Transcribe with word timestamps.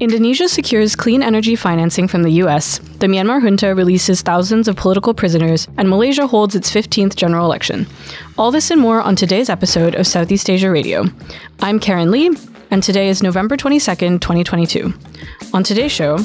Indonesia 0.00 0.48
secures 0.48 0.94
clean 0.94 1.24
energy 1.24 1.56
financing 1.56 2.06
from 2.06 2.22
the 2.22 2.30
US, 2.44 2.78
the 3.00 3.08
Myanmar 3.08 3.40
junta 3.42 3.74
releases 3.74 4.22
thousands 4.22 4.68
of 4.68 4.76
political 4.76 5.12
prisoners, 5.12 5.66
and 5.76 5.90
Malaysia 5.90 6.24
holds 6.24 6.54
its 6.54 6.70
15th 6.70 7.16
general 7.16 7.44
election. 7.44 7.84
All 8.36 8.52
this 8.52 8.70
and 8.70 8.80
more 8.80 9.02
on 9.02 9.16
today's 9.16 9.50
episode 9.50 9.96
of 9.96 10.06
Southeast 10.06 10.48
Asia 10.48 10.70
Radio. 10.70 11.06
I'm 11.58 11.80
Karen 11.80 12.12
Lee, 12.12 12.30
and 12.70 12.80
today 12.80 13.08
is 13.08 13.24
November 13.24 13.56
22nd, 13.56 14.20
2022. 14.20 14.94
On 15.52 15.64
today's 15.64 15.92
show, 15.92 16.18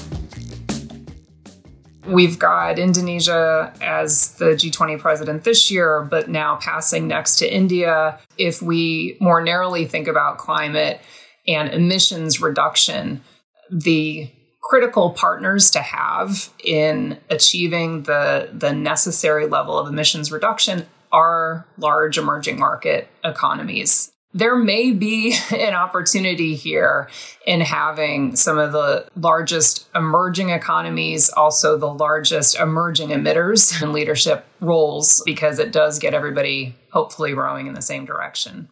We've 2.05 2.37
got 2.37 2.77
Indonesia 2.77 3.73
as 3.81 4.33
the 4.33 4.47
G20 4.47 4.99
president 4.99 5.45
this 5.45 5.71
year, 5.71 6.05
but 6.11 6.29
now 6.29 6.57
passing 6.57 7.07
next 7.07 7.37
to 7.37 7.51
India. 7.51 8.19
If 8.37 8.61
we 8.61 9.15
more 9.21 9.41
narrowly 9.41 9.85
think 9.85 10.09
about 10.09 10.37
climate 10.37 10.99
and 11.47 11.69
emissions 11.69 12.41
reduction, 12.41 13.21
the 13.69 14.31
critical 14.61 15.11
partners 15.11 15.69
to 15.71 15.79
have 15.79 16.49
in 16.63 17.17
achieving 17.29 18.03
the, 18.03 18.49
the 18.53 18.73
necessary 18.73 19.45
level 19.45 19.77
of 19.77 19.87
emissions 19.87 20.31
reduction 20.31 20.85
are 21.11 21.67
large 21.77 22.17
emerging 22.17 22.59
market 22.59 23.07
economies. 23.23 24.11
There 24.33 24.55
may 24.55 24.91
be 24.91 25.37
an 25.51 25.75
opportunity 25.75 26.55
here 26.55 27.09
in 27.45 27.61
having 27.61 28.35
some 28.35 28.57
of 28.57 28.71
the 28.71 29.07
largest 29.15 29.87
emerging 29.93 30.49
economies, 30.49 31.29
also 31.29 31.77
the 31.77 31.93
largest 31.93 32.57
emerging 32.57 33.09
emitters 33.09 33.79
in 33.81 33.93
leadership 33.93 34.45
roles, 34.59 35.21
because 35.25 35.59
it 35.59 35.71
does 35.71 35.99
get 35.99 36.15
everybody 36.15 36.75
hopefully 36.91 37.33
rowing 37.33 37.67
in 37.67 37.73
the 37.75 37.81
same 37.81 38.05
direction. 38.05 38.69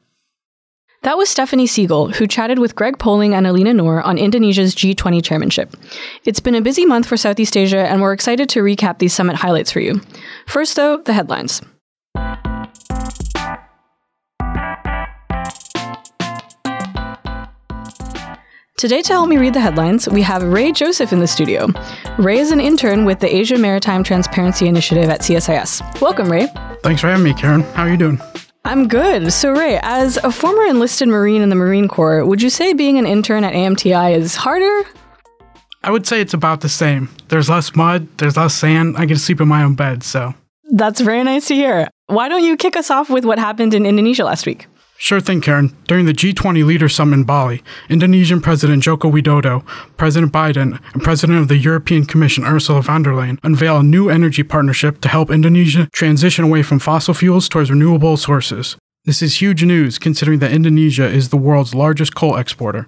That 1.03 1.17
was 1.17 1.31
Stephanie 1.31 1.65
Segal, 1.65 2.13
who 2.13 2.27
chatted 2.27 2.59
with 2.59 2.75
Greg 2.75 2.99
Poling 2.99 3.33
and 3.33 3.47
Elina 3.47 3.73
Noor 3.73 4.03
on 4.03 4.19
Indonesia's 4.19 4.75
G20 4.75 5.23
chairmanship. 5.23 5.75
It's 6.25 6.39
been 6.39 6.53
a 6.53 6.61
busy 6.61 6.85
month 6.85 7.07
for 7.07 7.17
Southeast 7.17 7.57
Asia, 7.57 7.87
and 7.87 8.03
we're 8.03 8.13
excited 8.13 8.49
to 8.49 8.59
recap 8.59 8.99
these 8.99 9.11
summit 9.11 9.35
highlights 9.35 9.71
for 9.71 9.79
you. 9.79 9.99
First, 10.45 10.75
though, 10.75 10.97
the 10.97 11.13
headlines. 11.13 11.59
Today, 18.77 19.01
to 19.01 19.13
help 19.13 19.27
me 19.27 19.37
read 19.37 19.55
the 19.55 19.59
headlines, 19.59 20.07
we 20.07 20.21
have 20.21 20.43
Ray 20.43 20.71
Joseph 20.71 21.11
in 21.11 21.19
the 21.19 21.27
studio. 21.27 21.69
Ray 22.19 22.37
is 22.37 22.51
an 22.51 22.59
intern 22.59 23.05
with 23.05 23.21
the 23.21 23.35
Asia 23.35 23.57
Maritime 23.57 24.03
Transparency 24.03 24.67
Initiative 24.67 25.09
at 25.09 25.21
CSIS. 25.21 25.99
Welcome, 25.99 26.31
Ray. 26.31 26.45
Thanks 26.83 27.01
for 27.01 27.07
having 27.07 27.23
me, 27.23 27.33
Karen. 27.33 27.61
How 27.73 27.85
are 27.85 27.89
you 27.89 27.97
doing? 27.97 28.21
I'm 28.63 28.87
good. 28.87 29.33
So, 29.33 29.51
Ray, 29.51 29.79
as 29.81 30.17
a 30.17 30.31
former 30.31 30.63
enlisted 30.65 31.07
Marine 31.07 31.41
in 31.41 31.49
the 31.49 31.55
Marine 31.55 31.87
Corps, 31.87 32.23
would 32.23 32.41
you 32.41 32.49
say 32.49 32.73
being 32.73 32.99
an 32.99 33.07
intern 33.07 33.43
at 33.43 33.53
AMTI 33.53 34.15
is 34.15 34.35
harder? 34.35 34.87
I 35.83 35.89
would 35.89 36.05
say 36.05 36.21
it's 36.21 36.35
about 36.35 36.61
the 36.61 36.69
same. 36.69 37.09
There's 37.29 37.49
less 37.49 37.75
mud, 37.75 38.07
there's 38.19 38.37
less 38.37 38.53
sand. 38.53 38.97
I 38.97 39.05
get 39.05 39.15
to 39.15 39.19
sleep 39.19 39.41
in 39.41 39.47
my 39.47 39.63
own 39.63 39.73
bed, 39.73 40.03
so. 40.03 40.35
That's 40.71 41.01
very 41.01 41.23
nice 41.23 41.47
to 41.47 41.55
hear. 41.55 41.87
Why 42.05 42.29
don't 42.29 42.43
you 42.43 42.55
kick 42.55 42.77
us 42.77 42.91
off 42.91 43.09
with 43.09 43.25
what 43.25 43.39
happened 43.39 43.73
in 43.73 43.85
Indonesia 43.85 44.23
last 44.23 44.45
week? 44.45 44.67
Sure 45.01 45.19
thing, 45.19 45.41
Karen. 45.41 45.75
During 45.87 46.05
the 46.05 46.13
G20 46.13 46.63
Leader 46.63 46.87
Summit 46.87 47.15
in 47.15 47.23
Bali, 47.23 47.63
Indonesian 47.89 48.39
President 48.39 48.83
Joko 48.83 49.09
Widodo, 49.11 49.65
President 49.97 50.31
Biden, 50.31 50.79
and 50.93 51.01
President 51.01 51.39
of 51.39 51.47
the 51.47 51.57
European 51.57 52.05
Commission 52.05 52.45
Ursula 52.45 52.83
von 52.83 53.01
der 53.01 53.13
Leyen 53.13 53.39
unveil 53.41 53.77
a 53.77 53.83
new 53.83 54.09
energy 54.09 54.43
partnership 54.43 55.01
to 55.01 55.09
help 55.09 55.31
Indonesia 55.31 55.89
transition 55.91 56.45
away 56.45 56.61
from 56.61 56.77
fossil 56.77 57.15
fuels 57.15 57.49
towards 57.49 57.71
renewable 57.71 58.15
sources. 58.15 58.77
This 59.03 59.23
is 59.23 59.41
huge 59.41 59.63
news 59.63 59.97
considering 59.97 60.37
that 60.37 60.51
Indonesia 60.51 61.07
is 61.07 61.29
the 61.29 61.35
world's 61.35 61.73
largest 61.73 62.13
coal 62.13 62.35
exporter. 62.35 62.87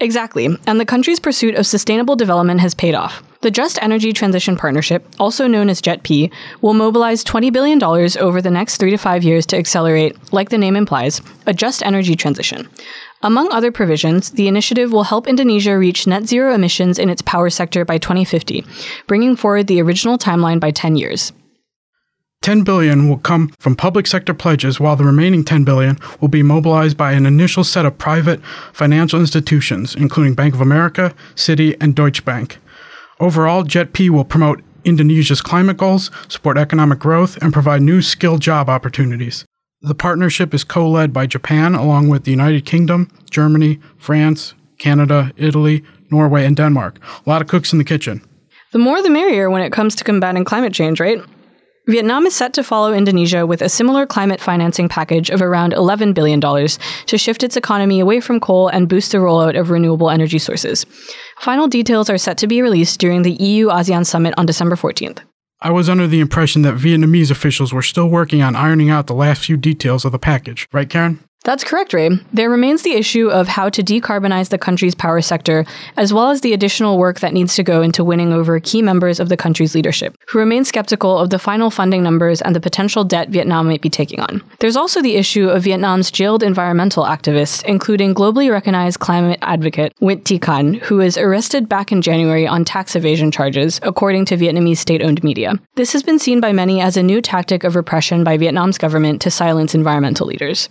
Exactly, 0.00 0.48
and 0.66 0.78
the 0.78 0.86
country's 0.86 1.18
pursuit 1.18 1.56
of 1.56 1.66
sustainable 1.66 2.14
development 2.14 2.60
has 2.60 2.72
paid 2.72 2.94
off. 2.94 3.20
The 3.40 3.50
Just 3.50 3.82
Energy 3.82 4.12
Transition 4.12 4.56
Partnership, 4.56 5.04
also 5.18 5.48
known 5.48 5.68
as 5.68 5.82
JETP, 5.82 6.32
will 6.60 6.74
mobilize 6.74 7.24
$20 7.24 7.52
billion 7.52 7.82
over 7.82 8.40
the 8.40 8.50
next 8.50 8.76
three 8.76 8.92
to 8.92 8.96
five 8.96 9.24
years 9.24 9.44
to 9.46 9.56
accelerate, 9.56 10.16
like 10.32 10.50
the 10.50 10.58
name 10.58 10.76
implies, 10.76 11.20
a 11.46 11.54
just 11.54 11.84
energy 11.84 12.14
transition. 12.14 12.68
Among 13.22 13.50
other 13.50 13.72
provisions, 13.72 14.30
the 14.30 14.46
initiative 14.46 14.92
will 14.92 15.02
help 15.02 15.26
Indonesia 15.26 15.76
reach 15.76 16.06
net 16.06 16.26
zero 16.28 16.54
emissions 16.54 17.00
in 17.00 17.10
its 17.10 17.22
power 17.22 17.50
sector 17.50 17.84
by 17.84 17.98
2050, 17.98 18.64
bringing 19.08 19.34
forward 19.34 19.66
the 19.66 19.82
original 19.82 20.16
timeline 20.16 20.60
by 20.60 20.70
10 20.70 20.94
years. 20.94 21.32
10 22.48 22.62
billion 22.62 23.10
will 23.10 23.18
come 23.18 23.50
from 23.58 23.76
public 23.76 24.06
sector 24.06 24.32
pledges 24.32 24.80
while 24.80 24.96
the 24.96 25.04
remaining 25.04 25.44
10 25.44 25.64
billion 25.64 25.98
will 26.18 26.28
be 26.28 26.42
mobilized 26.42 26.96
by 26.96 27.12
an 27.12 27.26
initial 27.26 27.62
set 27.62 27.84
of 27.84 27.98
private 27.98 28.40
financial 28.72 29.20
institutions 29.20 29.94
including 29.94 30.32
Bank 30.32 30.54
of 30.54 30.62
America, 30.62 31.14
Citi, 31.34 31.76
and 31.78 31.94
Deutsche 31.94 32.24
Bank. 32.24 32.56
Overall, 33.20 33.64
JETP 33.64 34.08
will 34.08 34.24
promote 34.24 34.62
Indonesia's 34.82 35.42
climate 35.42 35.76
goals, 35.76 36.10
support 36.28 36.56
economic 36.56 36.98
growth, 36.98 37.36
and 37.42 37.52
provide 37.52 37.82
new 37.82 38.00
skilled 38.00 38.40
job 38.40 38.70
opportunities. 38.70 39.44
The 39.82 39.94
partnership 39.94 40.54
is 40.54 40.64
co-led 40.64 41.12
by 41.12 41.26
Japan 41.26 41.74
along 41.74 42.08
with 42.08 42.24
the 42.24 42.30
United 42.30 42.64
Kingdom, 42.64 43.10
Germany, 43.28 43.78
France, 43.98 44.54
Canada, 44.78 45.32
Italy, 45.36 45.84
Norway, 46.10 46.46
and 46.46 46.56
Denmark. 46.56 46.98
A 47.26 47.28
lot 47.28 47.42
of 47.42 47.48
cooks 47.48 47.74
in 47.74 47.78
the 47.78 47.84
kitchen. 47.84 48.22
The 48.72 48.78
more 48.78 49.02
the 49.02 49.10
merrier 49.10 49.50
when 49.50 49.60
it 49.60 49.70
comes 49.70 49.94
to 49.96 50.04
combating 50.04 50.46
climate 50.46 50.72
change, 50.72 50.98
right? 50.98 51.22
Vietnam 51.88 52.26
is 52.26 52.36
set 52.36 52.52
to 52.52 52.62
follow 52.62 52.92
Indonesia 52.92 53.46
with 53.46 53.62
a 53.62 53.68
similar 53.70 54.04
climate 54.04 54.42
financing 54.42 54.90
package 54.90 55.30
of 55.30 55.40
around 55.40 55.72
$11 55.72 56.12
billion 56.12 56.38
to 56.38 57.16
shift 57.16 57.42
its 57.42 57.56
economy 57.56 57.98
away 57.98 58.20
from 58.20 58.40
coal 58.40 58.68
and 58.68 58.90
boost 58.90 59.12
the 59.12 59.18
rollout 59.18 59.58
of 59.58 59.70
renewable 59.70 60.10
energy 60.10 60.38
sources. 60.38 60.84
Final 61.40 61.66
details 61.66 62.10
are 62.10 62.18
set 62.18 62.36
to 62.36 62.46
be 62.46 62.60
released 62.60 63.00
during 63.00 63.22
the 63.22 63.32
EU 63.32 63.68
ASEAN 63.68 64.04
summit 64.04 64.34
on 64.36 64.44
December 64.44 64.76
14th. 64.76 65.20
I 65.62 65.70
was 65.70 65.88
under 65.88 66.06
the 66.06 66.20
impression 66.20 66.60
that 66.62 66.76
Vietnamese 66.76 67.30
officials 67.30 67.72
were 67.72 67.82
still 67.82 68.08
working 68.08 68.42
on 68.42 68.54
ironing 68.54 68.90
out 68.90 69.06
the 69.06 69.14
last 69.14 69.46
few 69.46 69.56
details 69.56 70.04
of 70.04 70.12
the 70.12 70.18
package, 70.18 70.68
right, 70.72 70.88
Karen? 70.88 71.20
That's 71.44 71.64
correct, 71.64 71.94
Ray. 71.94 72.10
There 72.32 72.50
remains 72.50 72.82
the 72.82 72.92
issue 72.92 73.28
of 73.28 73.48
how 73.48 73.70
to 73.70 73.82
decarbonize 73.82 74.50
the 74.50 74.58
country's 74.58 74.94
power 74.94 75.22
sector, 75.22 75.64
as 75.96 76.12
well 76.12 76.30
as 76.30 76.40
the 76.40 76.52
additional 76.52 76.98
work 76.98 77.20
that 77.20 77.32
needs 77.32 77.54
to 77.54 77.62
go 77.62 77.80
into 77.80 78.04
winning 78.04 78.32
over 78.32 78.60
key 78.60 78.82
members 78.82 79.18
of 79.18 79.28
the 79.28 79.36
country's 79.36 79.74
leadership, 79.74 80.14
who 80.28 80.38
remain 80.38 80.64
skeptical 80.64 81.16
of 81.16 81.30
the 81.30 81.38
final 81.38 81.70
funding 81.70 82.02
numbers 82.02 82.42
and 82.42 82.54
the 82.54 82.60
potential 82.60 83.04
debt 83.04 83.30
Vietnam 83.30 83.66
might 83.66 83.80
be 83.80 83.88
taking 83.88 84.20
on. 84.20 84.42
There's 84.58 84.76
also 84.76 85.00
the 85.00 85.16
issue 85.16 85.48
of 85.48 85.62
Vietnam's 85.62 86.10
jailed 86.10 86.42
environmental 86.42 87.04
activists, 87.04 87.64
including 87.64 88.14
globally 88.14 88.50
recognized 88.50 88.98
climate 88.98 89.38
advocate 89.40 89.94
Nguyễn 90.02 90.22
Thị 90.24 90.40
Khanh, 90.40 90.80
who 90.82 90.96
was 90.96 91.16
arrested 91.16 91.68
back 91.68 91.92
in 91.92 92.02
January 92.02 92.46
on 92.46 92.64
tax 92.64 92.96
evasion 92.96 93.30
charges, 93.30 93.80
according 93.84 94.24
to 94.26 94.36
Vietnamese 94.36 94.78
state 94.78 95.02
owned 95.02 95.22
media. 95.22 95.54
This 95.76 95.92
has 95.92 96.02
been 96.02 96.18
seen 96.18 96.40
by 96.40 96.52
many 96.52 96.80
as 96.80 96.96
a 96.96 97.02
new 97.02 97.22
tactic 97.22 97.64
of 97.64 97.76
repression 97.76 98.24
by 98.24 98.36
Vietnam's 98.36 98.76
government 98.76 99.22
to 99.22 99.30
silence 99.30 99.74
environmental 99.74 100.26
leaders. 100.26 100.68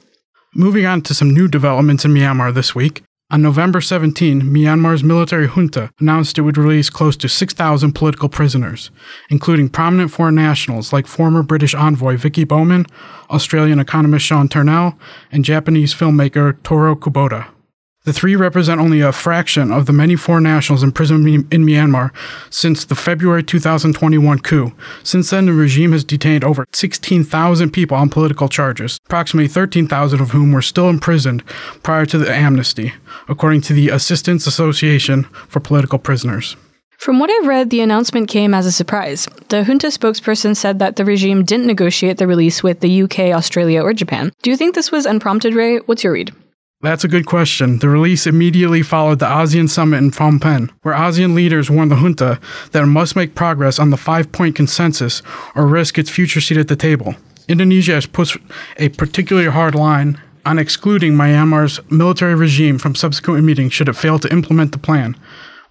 Moving 0.56 0.85
on 0.85 1.02
to 1.03 1.13
some 1.13 1.34
new 1.34 1.47
developments 1.47 2.06
in 2.06 2.13
Myanmar 2.13 2.53
this 2.53 2.74
week. 2.74 3.03
On 3.30 3.41
November 3.41 3.81
17, 3.81 4.41
Myanmar's 4.41 5.03
military 5.03 5.47
junta 5.47 5.91
announced 6.00 6.38
it 6.38 6.44
would 6.44 6.58
release 6.58 6.90
close 6.90 7.18
to 7.18 7.28
6,000 7.28 7.91
political 7.91 8.30
prisoners, 8.30 8.90
including 9.30 9.68
prominent 9.68 10.12
foreign 10.12 10.35
nationals 10.35 10.94
like 10.94 11.06
former 11.06 11.44
British 11.44 11.75
envoy 11.75 12.16
Vicky 12.16 12.46
Bowman, 12.46 12.85
Australian 13.30 13.80
economist 13.80 14.25
Sean 14.25 14.47
Turnell, 14.47 14.97
and 15.30 15.44
Japanese 15.44 15.94
filmmaker 15.94 16.56
Toru 16.64 16.96
Kubota. 16.96 17.47
The 18.07 18.13
three 18.13 18.38
represent 18.38 18.79
only 18.79 19.01
a 19.01 19.12
fraction 19.12 19.69
of 19.69 19.85
the 19.85 19.91
many 19.91 20.16
foreign 20.16 20.45
nationals 20.45 20.81
imprisoned 20.81 21.28
in 21.28 21.66
Myanmar 21.66 22.12
since 22.50 22.85
the 22.85 22.95
February 22.95 23.44
2021 23.44 24.40
coup. 24.40 24.72
Since 25.03 25.29
then, 25.29 25.47
the 25.47 25.51
regime 25.51 25.91
has 25.91 26.06
detained 26.06 26.46
over 26.46 26.66
16,000 26.72 27.69
people 27.72 27.97
on 27.97 28.07
political 28.07 28.47
charges, 28.47 28.97
approximately 29.07 29.50
13,000 29.50 30.22
of 30.22 30.31
whom 30.31 30.53
were 30.53 30.62
still 30.62 30.88
imprisoned 30.88 31.46
prior 31.84 32.06
to 32.06 32.17
the 32.17 32.34
amnesty, 32.34 32.94
according 33.28 33.59
to 33.63 33.73
the 33.73 33.90
Assistance 33.90 34.47
Association 34.47 35.23
for 35.49 35.59
Political 35.59 35.99
Prisoners. 35.99 36.55
From 36.97 37.20
what 37.20 37.29
I've 37.29 37.47
read, 37.47 37.72
the 37.72 37.81
announcement 37.81 38.29
came 38.29 38.53
as 38.53 38.66
a 38.66 38.72
surprise. 38.72 39.28
The 39.49 39.66
junta 39.66 39.87
spokesperson 39.87 40.55
said 40.55 40.79
that 40.79 40.96
the 40.96 41.03
regime 41.03 41.43
didn't 41.43 41.67
negotiate 41.67 42.20
the 42.20 42.28
release 42.28 42.64
with 42.64 42.79
the 42.79 43.02
UK, 43.02 43.35
Australia, 43.35 43.81
or 43.81 43.91
Japan. 43.91 44.31
Do 44.43 44.49
you 44.49 44.55
think 44.55 44.76
this 44.76 44.93
was 44.93 45.05
unprompted, 45.05 45.53
Ray? 45.53 45.79
What's 45.79 46.05
your 46.05 46.14
read? 46.14 46.34
That's 46.82 47.03
a 47.03 47.08
good 47.08 47.26
question. 47.26 47.79
The 47.79 47.90
release 47.90 48.28
immediately 48.28 48.84
followed 48.84 49.18
the 49.18 49.26
ASEAN 49.26 49.68
summit 49.68 49.97
in 49.97 50.12
Phnom 50.12 50.40
Penh, 50.40 50.72
where 50.84 50.94
ASEAN 50.94 51.34
leaders 51.34 51.72
warned 51.72 51.90
the 51.90 51.96
junta 51.96 52.40
that 52.72 52.84
it 52.84 52.88
must 52.88 53.16
make 53.16 53.34
progress 53.34 53.79
on 53.79 53.90
the 53.90 53.97
five 53.97 54.32
point 54.32 54.56
consensus 54.56 55.24
or 55.56 55.66
risk 55.66 55.97
its 55.97 56.12
future 56.12 56.40
seat 56.40 56.58
at 56.59 56.68
the 56.68 56.76
table. 56.76 57.16
Indonesia 57.47 57.94
has 57.94 58.06
put 58.06 58.38
a 58.78 58.90
particularly 58.90 59.50
hard 59.50 59.74
line 59.74 60.22
on 60.46 60.59
excluding 60.59 61.14
Myanmar's 61.14 61.79
military 61.90 62.35
regime 62.35 62.78
from 62.78 62.94
subsequent 62.94 63.44
meetings 63.44 63.74
should 63.74 63.90
it 63.90 63.94
fail 63.94 64.20
to 64.20 64.32
implement 64.32 64.72
the 64.72 64.78
plan. 64.78 65.16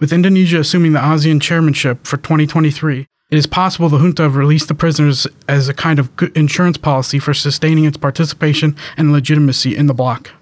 With 0.01 0.13
Indonesia 0.13 0.59
assuming 0.59 0.93
the 0.93 0.99
ASEAN 0.99 1.41
chairmanship 1.41 2.05
for 2.05 2.17
2023, 2.17 3.07
it 3.31 3.39
is 3.39 3.47
possible 3.47 3.89
the 3.89 3.99
junta 3.99 4.29
released 4.29 4.67
the 4.67 4.75
prisoners 4.75 5.29
as 5.49 5.69
a 5.69 5.75
kind 5.75 6.01
of 6.01 6.11
insurance 6.35 6.79
policy 6.79 7.21
for 7.21 7.33
sustaining 7.33 7.85
its 7.85 7.97
participation 7.97 8.75
and 8.97 9.13
legitimacy 9.13 9.77
in 9.77 9.87
the 9.87 9.95
bloc. 9.95 10.33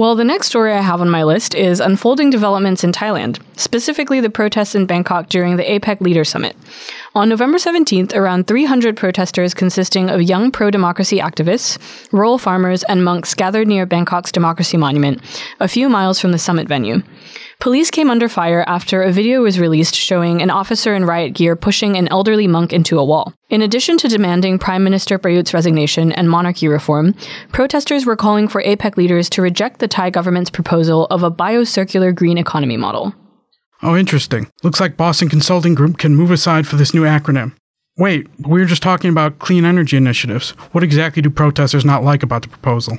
Well, 0.00 0.14
the 0.14 0.24
next 0.24 0.46
story 0.46 0.72
I 0.72 0.80
have 0.80 1.02
on 1.02 1.10
my 1.10 1.24
list 1.24 1.54
is 1.54 1.78
unfolding 1.78 2.30
developments 2.30 2.82
in 2.82 2.90
Thailand, 2.90 3.38
specifically 3.58 4.18
the 4.18 4.30
protests 4.30 4.74
in 4.74 4.86
Bangkok 4.86 5.28
during 5.28 5.58
the 5.58 5.62
APEC 5.62 6.00
Leader 6.00 6.24
Summit. 6.24 6.56
On 7.14 7.28
November 7.28 7.58
17th, 7.58 8.14
around 8.14 8.46
300 8.46 8.96
protesters 8.96 9.52
consisting 9.52 10.08
of 10.08 10.22
young 10.22 10.50
pro 10.50 10.70
democracy 10.70 11.18
activists, 11.18 11.76
rural 12.12 12.38
farmers, 12.38 12.82
and 12.84 13.04
monks 13.04 13.34
gathered 13.34 13.68
near 13.68 13.84
Bangkok's 13.84 14.32
Democracy 14.32 14.78
Monument, 14.78 15.20
a 15.60 15.68
few 15.68 15.90
miles 15.90 16.18
from 16.18 16.32
the 16.32 16.38
summit 16.38 16.66
venue. 16.66 17.02
Police 17.60 17.90
came 17.90 18.08
under 18.08 18.26
fire 18.26 18.64
after 18.66 19.02
a 19.02 19.12
video 19.12 19.42
was 19.42 19.60
released 19.60 19.94
showing 19.94 20.40
an 20.40 20.48
officer 20.48 20.94
in 20.94 21.04
riot 21.04 21.34
gear 21.34 21.54
pushing 21.54 21.94
an 21.94 22.08
elderly 22.08 22.46
monk 22.46 22.72
into 22.72 22.98
a 22.98 23.04
wall. 23.04 23.34
In 23.50 23.60
addition 23.60 23.98
to 23.98 24.08
demanding 24.08 24.58
Prime 24.58 24.82
Minister 24.82 25.18
Prayut's 25.18 25.52
resignation 25.52 26.10
and 26.12 26.30
monarchy 26.30 26.68
reform, 26.68 27.14
protesters 27.52 28.06
were 28.06 28.16
calling 28.16 28.48
for 28.48 28.62
APEC 28.62 28.96
leaders 28.96 29.28
to 29.30 29.42
reject 29.42 29.78
the 29.78 29.88
Thai 29.88 30.08
government's 30.08 30.48
proposal 30.48 31.06
of 31.10 31.22
a 31.22 31.30
biocircular 31.30 32.14
green 32.14 32.38
economy 32.38 32.78
model. 32.78 33.14
Oh, 33.82 33.94
interesting. 33.94 34.50
Looks 34.62 34.80
like 34.80 34.96
Boston 34.96 35.28
Consulting 35.28 35.74
Group 35.74 35.98
can 35.98 36.16
move 36.16 36.30
aside 36.30 36.66
for 36.66 36.76
this 36.76 36.94
new 36.94 37.02
acronym. 37.02 37.54
Wait, 37.98 38.26
we 38.38 38.60
were 38.60 38.66
just 38.66 38.82
talking 38.82 39.10
about 39.10 39.38
clean 39.38 39.66
energy 39.66 39.98
initiatives. 39.98 40.52
What 40.72 40.82
exactly 40.82 41.20
do 41.20 41.28
protesters 41.28 41.84
not 41.84 42.04
like 42.04 42.22
about 42.22 42.40
the 42.40 42.48
proposal? 42.48 42.98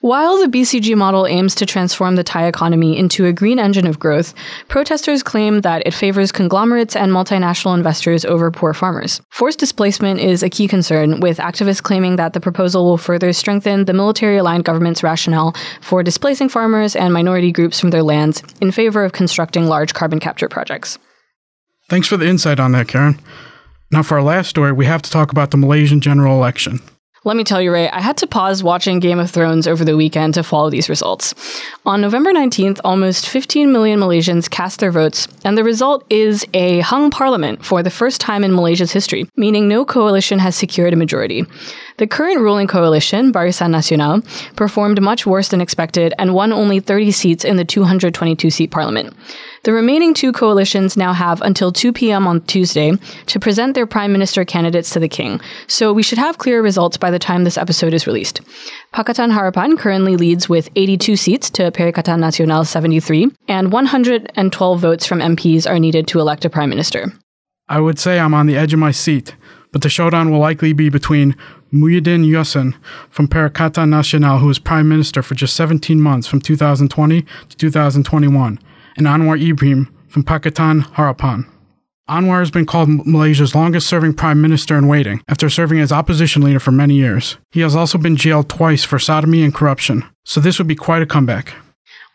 While 0.00 0.38
the 0.38 0.46
BCG 0.46 0.96
model 0.96 1.26
aims 1.26 1.56
to 1.56 1.66
transform 1.66 2.14
the 2.14 2.22
Thai 2.22 2.46
economy 2.46 2.96
into 2.96 3.26
a 3.26 3.32
green 3.32 3.58
engine 3.58 3.84
of 3.84 3.98
growth, 3.98 4.32
protesters 4.68 5.24
claim 5.24 5.62
that 5.62 5.84
it 5.84 5.92
favors 5.92 6.30
conglomerates 6.30 6.94
and 6.94 7.10
multinational 7.10 7.76
investors 7.76 8.24
over 8.24 8.52
poor 8.52 8.72
farmers. 8.72 9.20
Forced 9.30 9.58
displacement 9.58 10.20
is 10.20 10.44
a 10.44 10.48
key 10.48 10.68
concern, 10.68 11.18
with 11.18 11.38
activists 11.38 11.82
claiming 11.82 12.14
that 12.14 12.32
the 12.32 12.38
proposal 12.38 12.84
will 12.84 12.96
further 12.96 13.32
strengthen 13.32 13.86
the 13.86 13.92
military 13.92 14.36
aligned 14.36 14.64
government's 14.64 15.02
rationale 15.02 15.56
for 15.80 16.04
displacing 16.04 16.48
farmers 16.48 16.94
and 16.94 17.12
minority 17.12 17.50
groups 17.50 17.80
from 17.80 17.90
their 17.90 18.04
lands 18.04 18.44
in 18.60 18.70
favor 18.70 19.02
of 19.02 19.10
constructing 19.10 19.66
large 19.66 19.94
carbon 19.94 20.20
capture 20.20 20.48
projects. 20.48 20.96
Thanks 21.88 22.06
for 22.06 22.16
the 22.16 22.28
insight 22.28 22.60
on 22.60 22.70
that, 22.70 22.86
Karen. 22.86 23.18
Now, 23.90 24.04
for 24.04 24.18
our 24.18 24.22
last 24.22 24.48
story, 24.48 24.70
we 24.70 24.86
have 24.86 25.02
to 25.02 25.10
talk 25.10 25.32
about 25.32 25.50
the 25.50 25.56
Malaysian 25.56 26.00
general 26.00 26.36
election. 26.36 26.78
Let 27.24 27.36
me 27.36 27.42
tell 27.42 27.60
you, 27.60 27.72
Ray, 27.72 27.90
I 27.90 28.00
had 28.00 28.16
to 28.18 28.28
pause 28.28 28.62
watching 28.62 29.00
Game 29.00 29.18
of 29.18 29.28
Thrones 29.28 29.66
over 29.66 29.84
the 29.84 29.96
weekend 29.96 30.34
to 30.34 30.44
follow 30.44 30.70
these 30.70 30.88
results. 30.88 31.34
On 31.84 32.00
November 32.00 32.32
19th, 32.32 32.80
almost 32.84 33.28
15 33.28 33.72
million 33.72 33.98
Malaysians 33.98 34.48
cast 34.48 34.78
their 34.78 34.92
votes, 34.92 35.26
and 35.44 35.58
the 35.58 35.64
result 35.64 36.04
is 36.10 36.46
a 36.54 36.78
hung 36.80 37.10
parliament 37.10 37.64
for 37.64 37.82
the 37.82 37.90
first 37.90 38.20
time 38.20 38.44
in 38.44 38.54
Malaysia's 38.54 38.92
history, 38.92 39.28
meaning 39.34 39.66
no 39.66 39.84
coalition 39.84 40.38
has 40.38 40.54
secured 40.54 40.92
a 40.92 40.96
majority. 40.96 41.44
The 41.98 42.06
current 42.06 42.38
ruling 42.38 42.68
coalition, 42.68 43.32
Barisan 43.32 43.70
Nasional, 43.70 44.22
performed 44.54 45.02
much 45.02 45.26
worse 45.26 45.48
than 45.48 45.60
expected 45.60 46.14
and 46.16 46.32
won 46.32 46.52
only 46.52 46.78
30 46.78 47.10
seats 47.10 47.44
in 47.44 47.56
the 47.56 47.64
222 47.64 48.50
seat 48.50 48.70
parliament. 48.70 49.16
The 49.64 49.72
remaining 49.72 50.14
two 50.14 50.30
coalitions 50.30 50.96
now 50.96 51.12
have 51.12 51.42
until 51.42 51.72
2 51.72 51.92
p.m. 51.92 52.28
on 52.28 52.42
Tuesday 52.42 52.92
to 53.26 53.40
present 53.40 53.74
their 53.74 53.84
prime 53.84 54.12
minister 54.12 54.44
candidates 54.44 54.90
to 54.90 55.00
the 55.00 55.08
king, 55.08 55.40
so 55.66 55.92
we 55.92 56.04
should 56.04 56.18
have 56.18 56.38
clear 56.38 56.62
results 56.62 56.96
by 56.96 57.10
the 57.10 57.18
time 57.18 57.42
this 57.42 57.58
episode 57.58 57.92
is 57.92 58.06
released. 58.06 58.42
Pakatan 58.94 59.32
Harapan 59.36 59.76
currently 59.76 60.16
leads 60.16 60.48
with 60.48 60.70
82 60.76 61.16
seats 61.16 61.50
to 61.50 61.72
Perikatan 61.72 62.20
Nasional 62.20 62.64
73, 62.64 63.26
and 63.48 63.72
112 63.72 64.80
votes 64.80 65.04
from 65.04 65.18
MPs 65.18 65.68
are 65.68 65.80
needed 65.80 66.06
to 66.06 66.20
elect 66.20 66.44
a 66.44 66.50
prime 66.50 66.70
minister. 66.70 67.12
I 67.68 67.80
would 67.80 67.98
say 67.98 68.20
I'm 68.20 68.34
on 68.34 68.46
the 68.46 68.56
edge 68.56 68.72
of 68.72 68.78
my 68.78 68.92
seat, 68.92 69.34
but 69.72 69.82
the 69.82 69.90
showdown 69.90 70.30
will 70.30 70.38
likely 70.38 70.72
be 70.72 70.88
between 70.88 71.36
Muhyiddin 71.72 72.24
Yassin 72.24 72.74
from 73.10 73.28
Perikatan 73.28 73.90
Nasional, 73.90 74.40
who 74.40 74.46
was 74.46 74.58
prime 74.58 74.88
minister 74.88 75.22
for 75.22 75.34
just 75.34 75.54
17 75.56 76.00
months 76.00 76.26
from 76.26 76.40
2020 76.40 77.22
to 77.22 77.56
2021, 77.56 78.58
and 78.96 79.06
Anwar 79.06 79.40
Ibrahim 79.40 79.94
from 80.08 80.24
Pakatan 80.24 80.82
Harapan. 80.94 81.46
Anwar 82.08 82.38
has 82.38 82.50
been 82.50 82.64
called 82.64 82.88
Malaysia's 83.06 83.54
longest 83.54 83.86
serving 83.86 84.14
prime 84.14 84.40
minister 84.40 84.78
in 84.78 84.88
waiting 84.88 85.20
after 85.28 85.50
serving 85.50 85.78
as 85.78 85.92
opposition 85.92 86.40
leader 86.40 86.58
for 86.58 86.72
many 86.72 86.94
years. 86.94 87.36
He 87.50 87.60
has 87.60 87.76
also 87.76 87.98
been 87.98 88.16
jailed 88.16 88.48
twice 88.48 88.82
for 88.82 88.98
sodomy 88.98 89.42
and 89.42 89.54
corruption, 89.54 90.04
so 90.24 90.40
this 90.40 90.58
would 90.58 90.68
be 90.68 90.74
quite 90.74 91.02
a 91.02 91.06
comeback. 91.06 91.54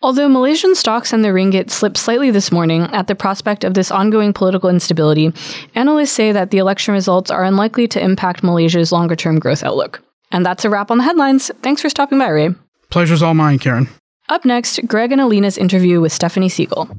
Although 0.04 0.28
Malaysian 0.28 0.76
stocks 0.76 1.14
and 1.14 1.24
the 1.24 1.30
ringgit 1.30 1.70
slipped 1.70 1.96
slightly 1.96 2.30
this 2.30 2.52
morning 2.52 2.82
at 2.92 3.08
the 3.08 3.16
prospect 3.16 3.64
of 3.64 3.74
this 3.74 3.90
ongoing 3.90 4.34
political 4.34 4.70
instability, 4.70 5.32
analysts 5.76 6.12
say 6.12 6.34
that 6.34 6.52
the 6.52 6.58
election 6.58 6.94
results 6.94 7.32
are 7.32 7.46
unlikely 7.46 7.88
to 7.88 8.04
impact 8.04 8.44
Malaysia's 8.44 8.92
longer 8.92 9.16
term 9.16 9.40
growth 9.40 9.64
outlook. 9.64 10.04
And 10.30 10.46
that's 10.46 10.66
a 10.66 10.70
wrap 10.70 10.92
on 10.92 10.98
the 10.98 11.06
headlines. 11.06 11.52
Thanks 11.62 11.82
for 11.82 11.88
stopping 11.88 12.20
by, 12.20 12.28
Ray. 12.28 12.50
Pleasure's 12.90 13.24
all 13.24 13.34
mine, 13.34 13.60
Karen. 13.60 13.88
Up 14.28 14.44
next, 14.44 14.86
Greg 14.88 15.14
and 15.14 15.22
Elina's 15.22 15.58
interview 15.58 16.02
with 16.02 16.12
Stephanie 16.12 16.50
Segal. 16.50 16.94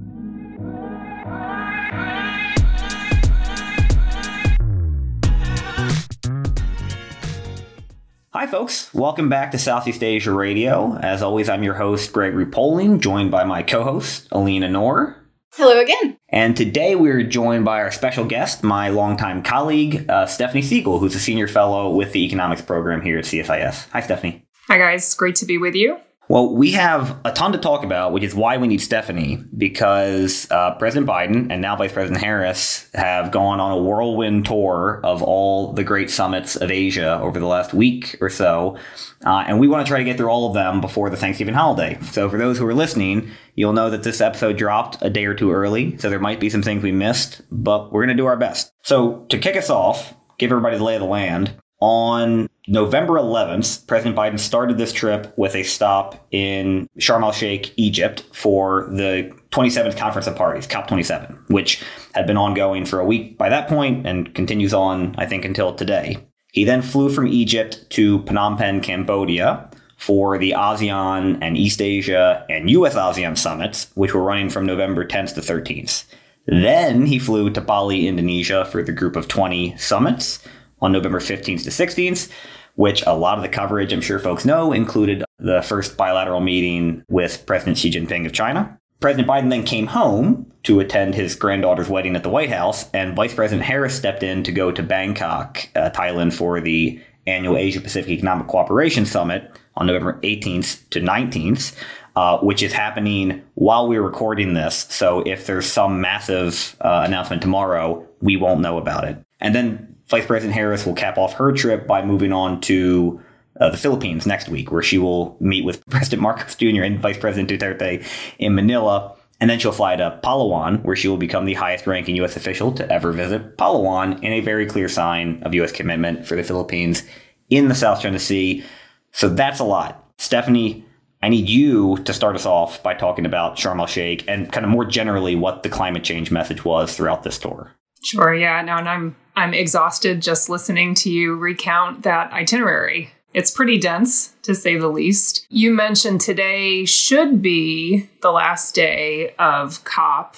Hi, 8.37 8.49
folks. 8.49 8.93
Welcome 8.93 9.29
back 9.29 9.53
to 9.53 9.59
Southeast 9.59 10.03
Asia 10.03 10.33
Radio. 10.33 10.97
As 10.97 11.23
always, 11.23 11.49
I'm 11.49 11.63
your 11.63 11.75
host, 11.75 12.13
Gregory 12.13 12.47
Poling, 12.47 12.99
joined 12.99 13.31
by 13.31 13.45
my 13.45 13.63
co 13.63 13.85
host, 13.85 14.27
Elina 14.33 14.69
Noor. 14.69 15.15
Hello 15.53 15.81
again. 15.81 16.19
And 16.31 16.57
today 16.57 16.97
we're 16.97 17.23
joined 17.23 17.65
by 17.65 17.81
our 17.81 17.93
special 17.93 18.25
guest, 18.25 18.65
my 18.65 18.89
longtime 18.89 19.45
colleague, 19.45 20.11
uh, 20.11 20.27
Stephanie 20.27 20.63
Segal, 20.63 20.99
who's 20.99 21.15
a 21.15 21.21
senior 21.21 21.47
fellow 21.47 21.95
with 21.95 22.11
the 22.11 22.25
economics 22.25 22.61
program 22.61 23.03
here 23.03 23.19
at 23.19 23.25
CSIS. 23.25 23.89
Hi, 23.91 24.01
Stephanie. 24.01 24.45
Hi, 24.67 24.79
guys. 24.79 25.15
Great 25.15 25.37
to 25.37 25.47
be 25.47 25.57
with 25.57 25.77
you. 25.77 25.99
Well, 26.29 26.55
we 26.55 26.73
have 26.73 27.21
a 27.27 27.33
ton 27.33 27.53
to 27.53 27.59
talk 27.59 27.85
about, 27.85 28.13
which 28.13 28.23
is 28.23 28.35
why 28.35 28.57
we 28.57 28.67
need 28.67 28.81
Stephanie, 28.81 29.45
because 29.57 30.51
uh, 30.51 30.75
President 30.77 31.07
Biden 31.07 31.49
and 31.51 31.61
now 31.61 31.77
Vice 31.77 31.93
President 31.93 32.23
Harris 32.23 32.89
have 32.95 33.31
gone 33.31 33.61
on 33.61 33.73
a 33.73 33.77
whirlwind 33.77 34.47
tour 34.47 35.01
of 35.05 35.23
all 35.23 35.75
the 35.75 35.85
great 35.85 36.11
summits 36.11 36.57
of 36.57 36.71
Asia 36.71 37.21
over 37.21 37.39
the 37.39 37.47
last 37.47 37.75
week 37.75 38.17
or 38.23 38.31
so. 38.31 38.79
Uh, 39.27 39.45
and 39.47 39.61
we 39.61 39.69
want 39.69 39.87
to 39.87 39.91
try 39.91 39.99
to 39.99 40.05
get 40.05 40.17
through 40.17 40.31
all 40.31 40.49
of 40.49 40.55
them 40.55 40.81
before 40.81 41.11
the 41.11 41.17
Thanksgiving 41.17 41.55
holiday. 41.55 41.99
So, 42.05 42.31
for 42.31 42.39
those 42.39 42.57
who 42.57 42.67
are 42.67 42.75
listening, 42.75 43.31
you'll 43.55 43.75
know 43.75 43.91
that 43.91 44.03
this 44.03 44.23
episode 44.23 44.57
dropped 44.57 44.97
a 45.03 45.11
day 45.11 45.27
or 45.27 45.35
two 45.35 45.53
early, 45.53 45.99
so 45.99 46.09
there 46.09 46.19
might 46.19 46.41
be 46.41 46.49
some 46.49 46.63
things 46.63 46.83
we 46.83 46.93
missed, 46.93 47.43
but 47.51 47.93
we're 47.93 48.05
going 48.05 48.17
to 48.17 48.21
do 48.21 48.27
our 48.27 48.37
best. 48.37 48.73
So, 48.83 49.27
to 49.29 49.39
kick 49.39 49.57
us 49.57 49.69
off, 49.69 50.15
give 50.39 50.51
everybody 50.51 50.79
the 50.79 50.85
lay 50.85 50.95
of 50.95 51.01
the 51.01 51.07
land. 51.07 51.55
On 51.81 52.49
November 52.67 53.15
11th, 53.15 53.87
President 53.87 54.17
Biden 54.17 54.39
started 54.39 54.79
this 54.79 54.93
trip 54.93 55.35
with 55.37 55.55
a 55.55 55.65
stop 55.65 56.27
in 56.31 56.89
Sharm 56.99 57.23
el 57.23 57.33
Sheikh, 57.33 57.75
Egypt, 57.77 58.25
for 58.33 58.89
the 58.91 59.31
27th 59.51 59.97
Conference 59.97 60.27
of 60.27 60.37
Parties, 60.37 60.67
COP27, 60.67 61.51
which 61.51 61.83
had 62.15 62.27
been 62.27 62.37
ongoing 62.37 62.87
for 62.87 63.01
a 63.01 63.05
week 63.05 63.37
by 63.37 63.49
that 63.49 63.69
point 63.69 64.07
and 64.07 64.35
continues 64.35 64.73
on, 64.73 65.15
I 65.19 65.27
think, 65.27 65.45
until 65.45 65.75
today. 65.75 66.17
He 66.53 66.65
then 66.65 66.83
flew 66.83 67.11
from 67.11 67.27
Egypt 67.27 67.85
to 67.91 68.21
Phnom 68.21 68.57
Penh, 68.57 68.81
Cambodia, 68.81 69.69
for 69.97 70.39
the 70.39 70.53
ASEAN 70.53 71.39
and 71.41 71.57
East 71.57 71.81
Asia 71.83 72.45
and 72.49 72.71
US 72.71 72.95
ASEAN 72.95 73.37
summits, 73.37 73.91
which 73.95 74.15
were 74.15 74.23
running 74.23 74.51
from 74.51 74.67
November 74.67 75.07
10th 75.07 75.35
to 75.35 75.41
13th. 75.41 76.05
Then 76.47 77.07
he 77.07 77.19
flew 77.19 77.51
to 77.51 77.61
Bali, 77.61 78.07
Indonesia 78.07 78.65
for 78.67 78.83
the 78.83 78.93
Group 78.93 79.17
of 79.17 79.29
20 79.29 79.77
summits 79.77 80.41
on 80.85 80.93
November 80.93 81.19
15th 81.19 81.65
to 81.65 81.71
16th, 81.71 82.31
which 82.75 83.03
a 83.07 83.17
lot 83.17 83.39
of 83.39 83.43
the 83.43 83.49
coverage, 83.49 83.93
I'm 83.93 84.03
sure 84.03 84.19
folks 84.19 84.45
know, 84.45 84.71
included 84.71 85.25
the 85.39 85.63
first 85.63 85.97
bilateral 85.97 86.41
meeting 86.41 87.03
with 87.09 87.47
President 87.47 87.79
Xi 87.79 87.91
Jinping 87.91 88.27
of 88.27 88.33
China. 88.33 88.79
President 89.01 89.27
Biden 89.27 89.49
then 89.49 89.65
came 89.65 89.87
home 89.87 90.51
to 90.65 90.81
attend 90.81 91.15
his 91.15 91.35
granddaughter's 91.35 91.89
wedding 91.89 92.15
at 92.17 92.23
the 92.23 92.29
White 92.29 92.51
House, 92.51 92.91
and 92.93 93.17
Vice 93.17 93.35
President 93.35 93.67
Harris 93.67 93.95
stepped 93.95 94.23
in 94.23 94.43
to 94.45 94.53
go 94.53 94.71
to 94.71 94.83
Bangkok, 94.83 95.69
uh, 95.75 95.91
Thailand, 95.91 96.35
for 96.35 96.61
the 96.61 97.01
annual 97.27 97.57
Asia 97.57 97.81
Pacific 97.81 98.11
Economic 98.11 98.47
Cooperation 98.47 99.07
Summit 99.07 99.51
on 99.77 99.87
November 99.87 100.21
18th 100.23 100.89
to 100.91 101.01
19th. 101.01 101.75
Uh, 102.17 102.39
which 102.39 102.63
is 102.63 102.73
happening 102.73 103.43
while 103.55 103.89
we're 103.89 104.01
recording 104.01 104.55
this. 104.55 104.87
So 104.89 105.23
if 105.27 105.47
there's 105.47 105.67
some 105.67 106.01
massive 106.01 106.77
uh, 106.81 107.03
announcement 107.05 107.43
tomorrow, 107.43 108.07
we 108.21 108.37
won't 108.37 108.61
know 108.61 108.79
about 108.79 109.03
it. 109.03 109.17
And 109.41 109.53
then 109.53 109.94
Vice 110.07 110.27
President 110.27 110.55
Harris 110.55 110.85
will 110.85 110.95
cap 110.95 111.19
off 111.19 111.35
her 111.35 111.53
trip 111.53 111.87
by 111.87 112.05
moving 112.05 112.33
on 112.33 112.61
to 112.63 113.21
uh, 113.61 113.71
the 113.71 113.77
Philippines 113.77 114.27
next 114.27 114.49
week, 114.49 114.71
where 114.71 114.83
she 114.83 114.99
will 114.99 115.37
meet 115.41 115.65
with 115.65 115.85
President 115.91 116.23
Marcos 116.23 116.55
Jr. 116.57 116.83
and 116.83 116.99
Vice 117.01 117.19
President 117.19 117.49
Duterte 117.49 118.05
in 118.39 118.55
Manila. 118.55 119.17
And 119.41 119.51
then 119.51 119.59
she'll 119.59 119.73
fly 119.73 119.97
to 119.97 120.21
Palawan, 120.23 120.83
where 120.85 120.97
she 120.97 121.09
will 121.09 121.17
become 121.17 121.45
the 121.45 121.55
highest 121.55 121.87
ranking 121.87 122.17
U.S. 122.17 122.37
official 122.37 122.73
to 122.73 122.91
ever 122.91 123.13
visit 123.13 123.59
Palawan 123.59 124.23
in 124.23 124.33
a 124.33 124.41
very 124.41 124.65
clear 124.65 124.89
sign 124.89 125.43
of 125.43 125.55
U.S. 125.55 125.73
commitment 125.73 126.27
for 126.27 126.37
the 126.37 126.45
Philippines 126.45 127.03
in 127.51 127.69
the 127.69 127.75
South 127.75 128.01
China 128.01 128.19
Sea. 128.19 128.65
So 129.13 129.29
that's 129.29 129.59
a 129.59 129.65
lot. 129.65 130.09
Stephanie, 130.19 130.85
I 131.23 131.29
need 131.29 131.49
you 131.49 131.99
to 132.05 132.13
start 132.13 132.37
us 132.37 132.47
off 132.47 132.83
by 132.83 132.95
talking 132.95 133.27
about 133.27 133.57
Sharm 133.57 133.81
el 133.81 133.87
Sheikh 133.87 134.25
and 134.29 134.53
kind 134.53 134.65
of 134.65 134.71
more 134.71 134.85
generally 134.85 135.35
what 135.35 135.63
the 135.63 135.69
climate 135.69 136.05
change 136.05 136.31
message 136.31 136.65
was 136.65 136.97
throughout 136.97 137.23
this 137.23 137.39
tour. 137.39 137.73
Sure, 138.05 138.35
yeah. 138.35 138.61
No, 138.63 138.77
and 138.77 138.89
I'm 138.89 139.17
I'm 139.37 139.55
exhausted 139.55 140.23
just 140.23 140.49
listening 140.49 140.95
to 140.97 141.11
you 141.11 141.35
recount 141.37 142.03
that 142.03 142.33
itinerary. 142.33 143.11
It's 143.33 143.51
pretty 143.51 143.79
dense, 143.79 144.35
to 144.43 144.55
say 144.55 144.77
the 144.77 144.89
least. 144.89 145.47
You 145.51 145.73
mentioned 145.73 146.21
today 146.21 146.85
should 146.85 147.43
be 147.43 148.09
the 148.23 148.31
last 148.31 148.75
day 148.75 149.35
of 149.39 149.83
COP. 149.85 150.37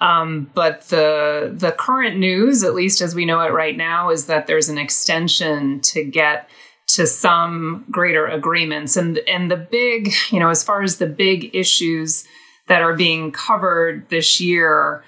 Um, 0.00 0.50
but 0.54 0.88
the 0.88 1.52
the 1.54 1.72
current 1.72 2.16
news, 2.16 2.64
at 2.64 2.74
least 2.74 3.02
as 3.02 3.14
we 3.14 3.26
know 3.26 3.40
it 3.40 3.52
right 3.52 3.76
now, 3.76 4.08
is 4.10 4.26
that 4.26 4.46
there's 4.46 4.70
an 4.70 4.78
extension 4.78 5.80
to 5.82 6.02
get 6.02 6.48
to 6.94 7.06
some 7.06 7.84
greater 7.90 8.26
agreements. 8.26 8.96
And 8.96 9.18
and 9.28 9.50
the 9.50 9.56
big, 9.56 10.12
you 10.30 10.40
know, 10.40 10.48
as 10.48 10.64
far 10.64 10.82
as 10.82 10.96
the 10.96 11.06
big 11.06 11.54
issues 11.54 12.24
that 12.68 12.82
are 12.82 12.96
being 12.96 13.32
covered 13.32 14.08
this 14.08 14.40
year, 14.40 15.04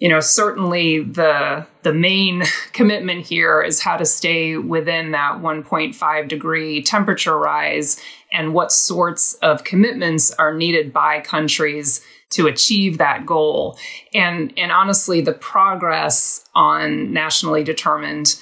you 0.00 0.08
know, 0.08 0.20
certainly 0.20 1.02
the 1.02 1.66
the 1.82 1.92
main 1.92 2.42
commitment 2.72 3.24
here 3.24 3.62
is 3.62 3.80
how 3.80 3.96
to 3.96 4.04
stay 4.04 4.56
within 4.56 5.12
that 5.12 5.40
1.5 5.40 6.28
degree 6.28 6.82
temperature 6.82 7.38
rise 7.38 8.00
and 8.32 8.54
what 8.54 8.72
sorts 8.72 9.34
of 9.34 9.62
commitments 9.64 10.30
are 10.32 10.54
needed 10.54 10.92
by 10.92 11.20
countries 11.20 12.00
to 12.30 12.46
achieve 12.46 12.98
that 12.98 13.26
goal. 13.26 13.78
And 14.14 14.52
and 14.56 14.72
honestly, 14.72 15.20
the 15.20 15.34
progress 15.34 16.48
on 16.54 17.12
nationally 17.12 17.62
determined 17.62 18.40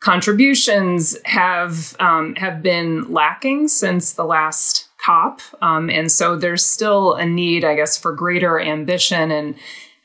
contributions 0.00 1.16
have 1.24 1.96
um, 2.00 2.34
have 2.34 2.62
been 2.62 3.10
lacking 3.10 3.68
since 3.68 4.12
the 4.12 4.24
last 4.24 4.88
COP, 5.02 5.40
um, 5.62 5.88
and 5.88 6.12
so 6.12 6.36
there's 6.36 6.66
still 6.66 7.14
a 7.14 7.24
need, 7.24 7.64
I 7.64 7.76
guess, 7.76 7.96
for 7.96 8.12
greater 8.12 8.60
ambition 8.60 9.30
and 9.30 9.54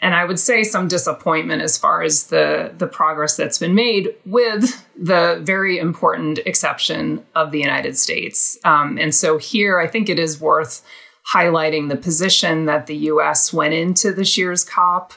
and 0.04 0.14
I 0.14 0.26
would 0.26 0.38
say 0.38 0.64
some 0.64 0.90
disappointment 0.90 1.62
as 1.62 1.78
far 1.78 2.04
as 2.04 2.28
the 2.28 2.74
the 2.78 2.88
progress 2.88 3.38
that's 3.38 3.58
been 3.58 3.74
made, 3.74 4.14
with 4.26 4.86
the 4.98 5.40
very 5.42 5.80
important 5.80 6.40
exception 6.40 7.26
of 7.36 7.52
the 7.52 7.60
United 7.60 7.98
States. 7.98 8.60
Um, 8.66 8.98
and 8.98 9.16
so 9.16 9.38
here, 9.38 9.80
I 9.80 9.88
think 9.88 10.10
it 10.10 10.20
is 10.20 10.42
worth 10.42 10.86
highlighting 11.34 11.88
the 11.88 11.96
position 11.96 12.66
that 12.66 12.86
the 12.88 12.98
U.S. 13.14 13.54
went 13.54 13.74
into 13.74 14.12
this 14.12 14.38
year's 14.38 14.66
COP, 14.66 15.14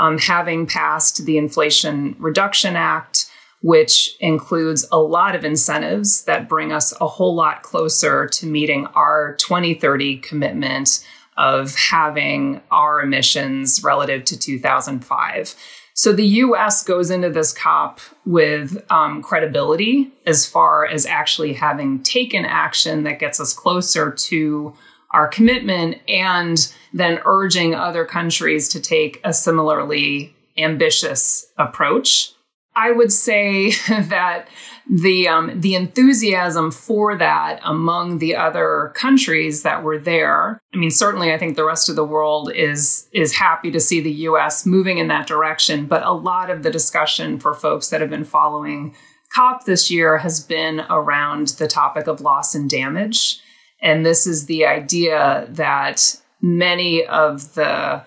um, 0.00 0.18
having 0.18 0.66
passed 0.66 1.24
the 1.24 1.38
Inflation 1.38 2.16
Reduction 2.18 2.74
Act, 2.74 3.30
which 3.62 4.16
includes 4.18 4.84
a 4.90 4.98
lot 4.98 5.36
of 5.36 5.44
incentives 5.44 6.24
that 6.24 6.48
bring 6.48 6.72
us 6.72 6.92
a 7.00 7.06
whole 7.06 7.36
lot 7.36 7.62
closer 7.62 8.26
to 8.26 8.46
meeting 8.46 8.86
our 8.96 9.36
2030 9.36 10.16
commitment 10.16 11.06
of 11.36 11.74
having 11.74 12.60
our 12.70 13.00
emissions 13.00 13.82
relative 13.82 14.24
to 14.26 14.38
2005. 14.38 15.54
So 15.96 16.12
the 16.12 16.26
US 16.26 16.82
goes 16.82 17.10
into 17.10 17.30
this 17.30 17.52
COP 17.52 18.00
with 18.26 18.84
um, 18.90 19.22
credibility 19.22 20.10
as 20.26 20.46
far 20.46 20.86
as 20.86 21.06
actually 21.06 21.52
having 21.52 22.02
taken 22.02 22.44
action 22.44 23.04
that 23.04 23.20
gets 23.20 23.38
us 23.38 23.54
closer 23.54 24.10
to 24.10 24.74
our 25.12 25.28
commitment 25.28 25.98
and 26.08 26.72
then 26.92 27.20
urging 27.24 27.74
other 27.74 28.04
countries 28.04 28.68
to 28.70 28.80
take 28.80 29.20
a 29.22 29.32
similarly 29.32 30.34
ambitious 30.58 31.46
approach. 31.56 32.32
I 32.74 32.90
would 32.90 33.12
say 33.12 33.70
that 33.88 34.48
the 34.90 35.28
um, 35.28 35.60
the 35.60 35.74
enthusiasm 35.74 36.70
for 36.70 37.16
that 37.16 37.60
among 37.64 38.18
the 38.18 38.36
other 38.36 38.92
countries 38.94 39.62
that 39.62 39.82
were 39.82 39.98
there. 39.98 40.60
I 40.74 40.76
mean, 40.76 40.90
certainly, 40.90 41.32
I 41.32 41.38
think 41.38 41.56
the 41.56 41.64
rest 41.64 41.88
of 41.88 41.96
the 41.96 42.04
world 42.04 42.52
is 42.54 43.08
is 43.12 43.34
happy 43.34 43.70
to 43.70 43.80
see 43.80 44.00
the 44.00 44.12
U.S. 44.12 44.66
moving 44.66 44.98
in 44.98 45.08
that 45.08 45.26
direction. 45.26 45.86
But 45.86 46.04
a 46.04 46.12
lot 46.12 46.50
of 46.50 46.62
the 46.62 46.70
discussion 46.70 47.38
for 47.38 47.54
folks 47.54 47.88
that 47.88 48.00
have 48.00 48.10
been 48.10 48.24
following 48.24 48.94
COP 49.34 49.64
this 49.64 49.90
year 49.90 50.18
has 50.18 50.40
been 50.40 50.80
around 50.90 51.48
the 51.48 51.66
topic 51.66 52.06
of 52.06 52.20
loss 52.20 52.54
and 52.54 52.68
damage, 52.68 53.40
and 53.80 54.04
this 54.04 54.26
is 54.26 54.46
the 54.46 54.66
idea 54.66 55.46
that 55.48 56.20
many 56.42 57.06
of 57.06 57.54
the 57.54 58.04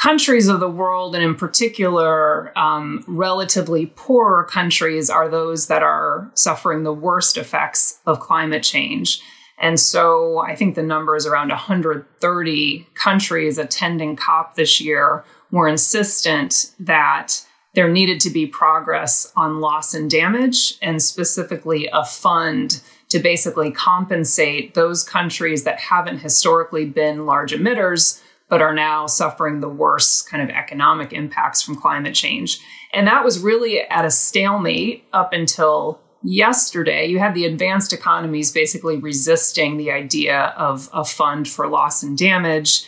countries 0.00 0.48
of 0.48 0.60
the 0.60 0.68
world, 0.68 1.14
and 1.14 1.22
in 1.22 1.34
particular, 1.34 2.56
um, 2.58 3.04
relatively 3.06 3.86
poorer 3.86 4.44
countries, 4.44 5.10
are 5.10 5.28
those 5.28 5.66
that 5.66 5.82
are 5.82 6.30
suffering 6.32 6.84
the 6.84 6.92
worst 6.92 7.36
effects 7.36 8.00
of 8.06 8.18
climate 8.18 8.62
change. 8.62 9.20
And 9.58 9.78
so 9.78 10.38
I 10.38 10.56
think 10.56 10.74
the 10.74 10.82
number 10.82 11.16
is 11.16 11.26
around 11.26 11.50
130 11.50 12.86
countries 12.94 13.58
attending 13.58 14.16
COP 14.16 14.54
this 14.54 14.80
year 14.80 15.22
were 15.50 15.68
insistent 15.68 16.74
that 16.78 17.44
there 17.74 17.88
needed 17.88 18.20
to 18.20 18.30
be 18.30 18.46
progress 18.46 19.30
on 19.36 19.60
loss 19.60 19.92
and 19.92 20.10
damage, 20.10 20.78
and 20.80 21.02
specifically 21.02 21.90
a 21.92 22.06
fund 22.06 22.80
to 23.10 23.18
basically 23.18 23.70
compensate 23.70 24.72
those 24.72 25.04
countries 25.04 25.64
that 25.64 25.78
haven't 25.78 26.20
historically 26.20 26.86
been 26.86 27.26
large 27.26 27.52
emitters 27.52 28.22
but 28.50 28.60
are 28.60 28.74
now 28.74 29.06
suffering 29.06 29.60
the 29.60 29.68
worst 29.68 30.28
kind 30.28 30.42
of 30.42 30.50
economic 30.50 31.12
impacts 31.12 31.62
from 31.62 31.76
climate 31.76 32.14
change. 32.14 32.60
And 32.92 33.06
that 33.06 33.24
was 33.24 33.38
really 33.38 33.80
at 33.80 34.04
a 34.04 34.10
stalemate 34.10 35.04
up 35.12 35.32
until 35.32 36.00
yesterday. 36.22 37.06
You 37.06 37.18
had 37.20 37.34
the 37.34 37.46
advanced 37.46 37.92
economies 37.92 38.52
basically 38.52 38.98
resisting 38.98 39.76
the 39.76 39.92
idea 39.92 40.52
of 40.56 40.90
a 40.92 41.04
fund 41.04 41.48
for 41.48 41.68
loss 41.68 42.02
and 42.02 42.18
damage. 42.18 42.84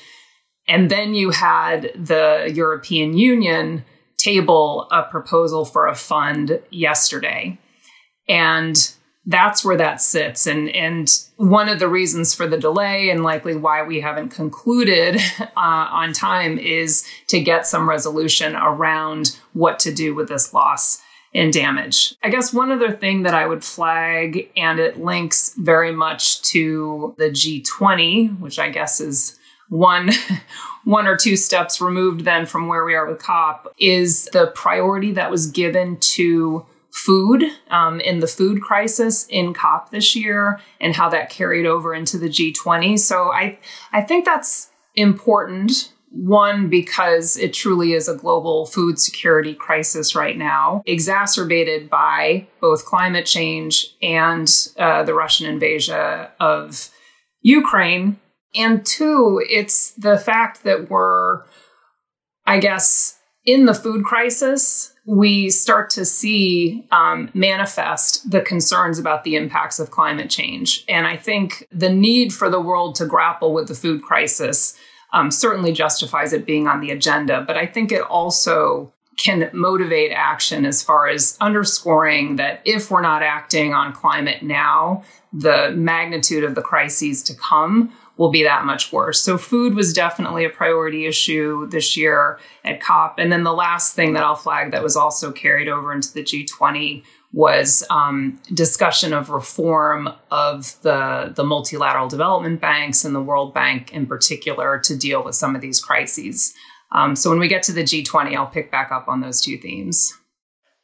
And 0.68 0.90
then 0.90 1.14
you 1.14 1.30
had 1.30 1.92
the 1.94 2.50
European 2.52 3.16
Union 3.16 3.84
table 4.18 4.88
a 4.90 5.04
proposal 5.04 5.64
for 5.64 5.86
a 5.86 5.94
fund 5.94 6.60
yesterday. 6.70 7.58
And 8.28 8.92
that's 9.26 9.64
where 9.64 9.76
that 9.76 10.00
sits 10.00 10.48
and 10.48 10.68
and 10.70 11.20
one 11.36 11.68
of 11.68 11.78
the 11.78 11.88
reasons 11.88 12.34
for 12.34 12.46
the 12.46 12.58
delay 12.58 13.08
and 13.10 13.22
likely 13.22 13.54
why 13.54 13.82
we 13.82 14.00
haven't 14.00 14.30
concluded 14.30 15.20
uh, 15.40 15.46
on 15.56 16.12
time 16.12 16.58
is 16.58 17.06
to 17.28 17.40
get 17.40 17.66
some 17.66 17.88
resolution 17.88 18.56
around 18.56 19.38
what 19.52 19.78
to 19.78 19.94
do 19.94 20.14
with 20.14 20.28
this 20.28 20.52
loss 20.52 21.00
and 21.34 21.52
damage. 21.52 22.14
I 22.22 22.28
guess 22.28 22.52
one 22.52 22.70
other 22.70 22.92
thing 22.92 23.22
that 23.22 23.34
I 23.34 23.46
would 23.46 23.64
flag, 23.64 24.50
and 24.56 24.78
it 24.78 25.00
links 25.00 25.54
very 25.56 25.92
much 25.92 26.42
to 26.50 27.14
the 27.16 27.30
G20, 27.30 28.38
which 28.38 28.58
I 28.58 28.68
guess 28.68 29.00
is 29.00 29.38
one 29.68 30.10
one 30.84 31.06
or 31.06 31.16
two 31.16 31.36
steps 31.36 31.80
removed 31.80 32.24
then 32.24 32.44
from 32.44 32.66
where 32.66 32.84
we 32.84 32.94
are 32.94 33.06
with 33.06 33.20
COP, 33.20 33.72
is 33.78 34.26
the 34.32 34.48
priority 34.48 35.12
that 35.12 35.30
was 35.30 35.46
given 35.46 35.96
to 36.00 36.66
food 36.92 37.42
um, 37.70 38.00
in 38.00 38.20
the 38.20 38.26
food 38.26 38.60
crisis 38.60 39.26
in 39.28 39.54
COP 39.54 39.90
this 39.90 40.14
year 40.14 40.60
and 40.80 40.94
how 40.94 41.08
that 41.08 41.30
carried 41.30 41.66
over 41.66 41.94
into 41.94 42.18
the 42.18 42.28
G20. 42.28 42.98
So 42.98 43.32
I, 43.32 43.58
I 43.92 44.02
think 44.02 44.24
that's 44.24 44.70
important. 44.94 45.92
One, 46.14 46.68
because 46.68 47.38
it 47.38 47.54
truly 47.54 47.94
is 47.94 48.06
a 48.06 48.14
global 48.14 48.66
food 48.66 48.98
security 48.98 49.54
crisis 49.54 50.14
right 50.14 50.36
now, 50.36 50.82
exacerbated 50.84 51.88
by 51.88 52.46
both 52.60 52.84
climate 52.84 53.24
change 53.24 53.86
and 54.02 54.46
uh, 54.76 55.04
the 55.04 55.14
Russian 55.14 55.46
invasion 55.46 56.26
of 56.38 56.90
Ukraine. 57.40 58.20
And 58.54 58.84
two, 58.84 59.42
it's 59.48 59.92
the 59.92 60.18
fact 60.18 60.64
that 60.64 60.90
we're, 60.90 61.44
I 62.44 62.58
guess, 62.58 63.18
in 63.44 63.66
the 63.66 63.74
food 63.74 64.04
crisis 64.04 64.92
we 65.04 65.50
start 65.50 65.90
to 65.90 66.04
see 66.04 66.86
um, 66.92 67.28
manifest 67.34 68.30
the 68.30 68.40
concerns 68.40 68.98
about 68.98 69.24
the 69.24 69.34
impacts 69.34 69.80
of 69.80 69.90
climate 69.90 70.30
change. 70.30 70.84
And 70.88 71.06
I 71.06 71.16
think 71.16 71.66
the 71.72 71.92
need 71.92 72.32
for 72.32 72.48
the 72.48 72.60
world 72.60 72.94
to 72.96 73.06
grapple 73.06 73.52
with 73.52 73.66
the 73.66 73.74
food 73.74 74.02
crisis 74.02 74.78
um, 75.12 75.30
certainly 75.30 75.72
justifies 75.72 76.32
it 76.32 76.46
being 76.46 76.68
on 76.68 76.80
the 76.80 76.90
agenda. 76.90 77.42
But 77.46 77.56
I 77.56 77.66
think 77.66 77.90
it 77.90 78.02
also 78.02 78.92
can 79.18 79.50
motivate 79.52 80.12
action 80.12 80.64
as 80.64 80.82
far 80.82 81.08
as 81.08 81.36
underscoring 81.40 82.36
that 82.36 82.62
if 82.64 82.90
we're 82.90 83.02
not 83.02 83.22
acting 83.22 83.74
on 83.74 83.92
climate 83.92 84.42
now, 84.42 85.02
the 85.32 85.70
magnitude 85.72 86.44
of 86.44 86.54
the 86.54 86.62
crises 86.62 87.22
to 87.24 87.34
come 87.34 87.92
will 88.22 88.30
be 88.30 88.44
that 88.44 88.64
much 88.64 88.92
worse. 88.92 89.20
So 89.20 89.36
food 89.36 89.74
was 89.74 89.92
definitely 89.92 90.44
a 90.44 90.48
priority 90.48 91.06
issue 91.06 91.66
this 91.70 91.96
year 91.96 92.38
at 92.64 92.80
COP. 92.80 93.18
And 93.18 93.32
then 93.32 93.42
the 93.42 93.52
last 93.52 93.96
thing 93.96 94.12
that 94.12 94.22
I'll 94.22 94.36
flag 94.36 94.70
that 94.70 94.80
was 94.80 94.94
also 94.94 95.32
carried 95.32 95.66
over 95.66 95.92
into 95.92 96.14
the 96.14 96.22
G20 96.22 97.02
was 97.32 97.84
um, 97.90 98.40
discussion 98.54 99.12
of 99.12 99.30
reform 99.30 100.08
of 100.30 100.80
the, 100.82 101.32
the 101.34 101.42
multilateral 101.42 102.06
development 102.06 102.60
banks 102.60 103.04
and 103.04 103.12
the 103.12 103.20
World 103.20 103.52
Bank 103.52 103.92
in 103.92 104.06
particular 104.06 104.78
to 104.78 104.96
deal 104.96 105.24
with 105.24 105.34
some 105.34 105.56
of 105.56 105.60
these 105.60 105.80
crises. 105.80 106.54
Um, 106.92 107.16
so 107.16 107.28
when 107.28 107.40
we 107.40 107.48
get 107.48 107.64
to 107.64 107.72
the 107.72 107.82
G20, 107.82 108.36
I'll 108.36 108.46
pick 108.46 108.70
back 108.70 108.92
up 108.92 109.08
on 109.08 109.20
those 109.20 109.40
two 109.40 109.58
themes. 109.58 110.16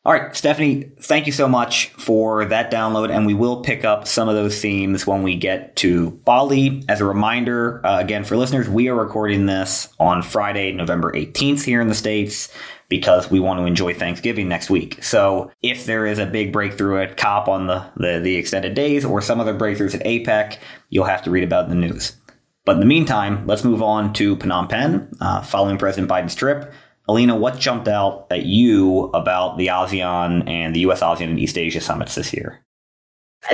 All 0.08 0.14
right, 0.14 0.34
Stephanie, 0.34 0.90
thank 1.02 1.26
you 1.26 1.32
so 1.32 1.46
much 1.46 1.88
for 1.90 2.46
that 2.46 2.70
download, 2.72 3.14
and 3.14 3.26
we 3.26 3.34
will 3.34 3.60
pick 3.62 3.84
up 3.84 4.08
some 4.08 4.26
of 4.26 4.34
those 4.34 4.58
themes 4.58 5.06
when 5.06 5.22
we 5.22 5.36
get 5.36 5.76
to 5.76 6.12
Bali. 6.24 6.82
As 6.88 7.02
a 7.02 7.04
reminder, 7.04 7.84
uh, 7.84 8.00
again, 8.00 8.24
for 8.24 8.34
listeners, 8.34 8.70
we 8.70 8.88
are 8.88 8.94
recording 8.94 9.44
this 9.44 9.90
on 10.00 10.22
Friday, 10.22 10.72
November 10.72 11.12
18th 11.12 11.62
here 11.62 11.82
in 11.82 11.88
the 11.88 11.94
States 11.94 12.50
because 12.88 13.30
we 13.30 13.38
want 13.38 13.60
to 13.60 13.66
enjoy 13.66 13.92
Thanksgiving 13.92 14.48
next 14.48 14.70
week. 14.70 15.04
So 15.04 15.50
if 15.60 15.84
there 15.84 16.06
is 16.06 16.18
a 16.18 16.24
big 16.24 16.54
breakthrough 16.54 17.02
at 17.02 17.18
COP 17.18 17.46
on 17.46 17.66
the, 17.66 17.84
the, 17.98 18.18
the 18.18 18.36
extended 18.36 18.72
days 18.72 19.04
or 19.04 19.20
some 19.20 19.40
other 19.40 19.52
breakthroughs 19.52 19.94
at 19.94 20.06
APEC, 20.06 20.56
you'll 20.88 21.04
have 21.04 21.22
to 21.24 21.30
read 21.30 21.44
about 21.44 21.64
in 21.64 21.70
the 21.78 21.86
news. 21.86 22.16
But 22.64 22.76
in 22.76 22.80
the 22.80 22.86
meantime, 22.86 23.46
let's 23.46 23.62
move 23.62 23.82
on 23.82 24.14
to 24.14 24.36
Phnom 24.36 24.70
Penh 24.70 25.14
uh, 25.20 25.42
following 25.42 25.76
President 25.76 26.10
Biden's 26.10 26.34
trip. 26.34 26.72
Elina, 27.08 27.34
what 27.34 27.58
jumped 27.58 27.88
out 27.88 28.26
at 28.30 28.44
you 28.44 29.04
about 29.14 29.56
the 29.56 29.68
ASEAN 29.68 30.48
and 30.48 30.74
the 30.74 30.80
US 30.80 31.00
ASEAN 31.00 31.30
and 31.30 31.40
East 31.40 31.56
Asia 31.56 31.80
summits 31.80 32.14
this 32.14 32.34
year? 32.34 32.62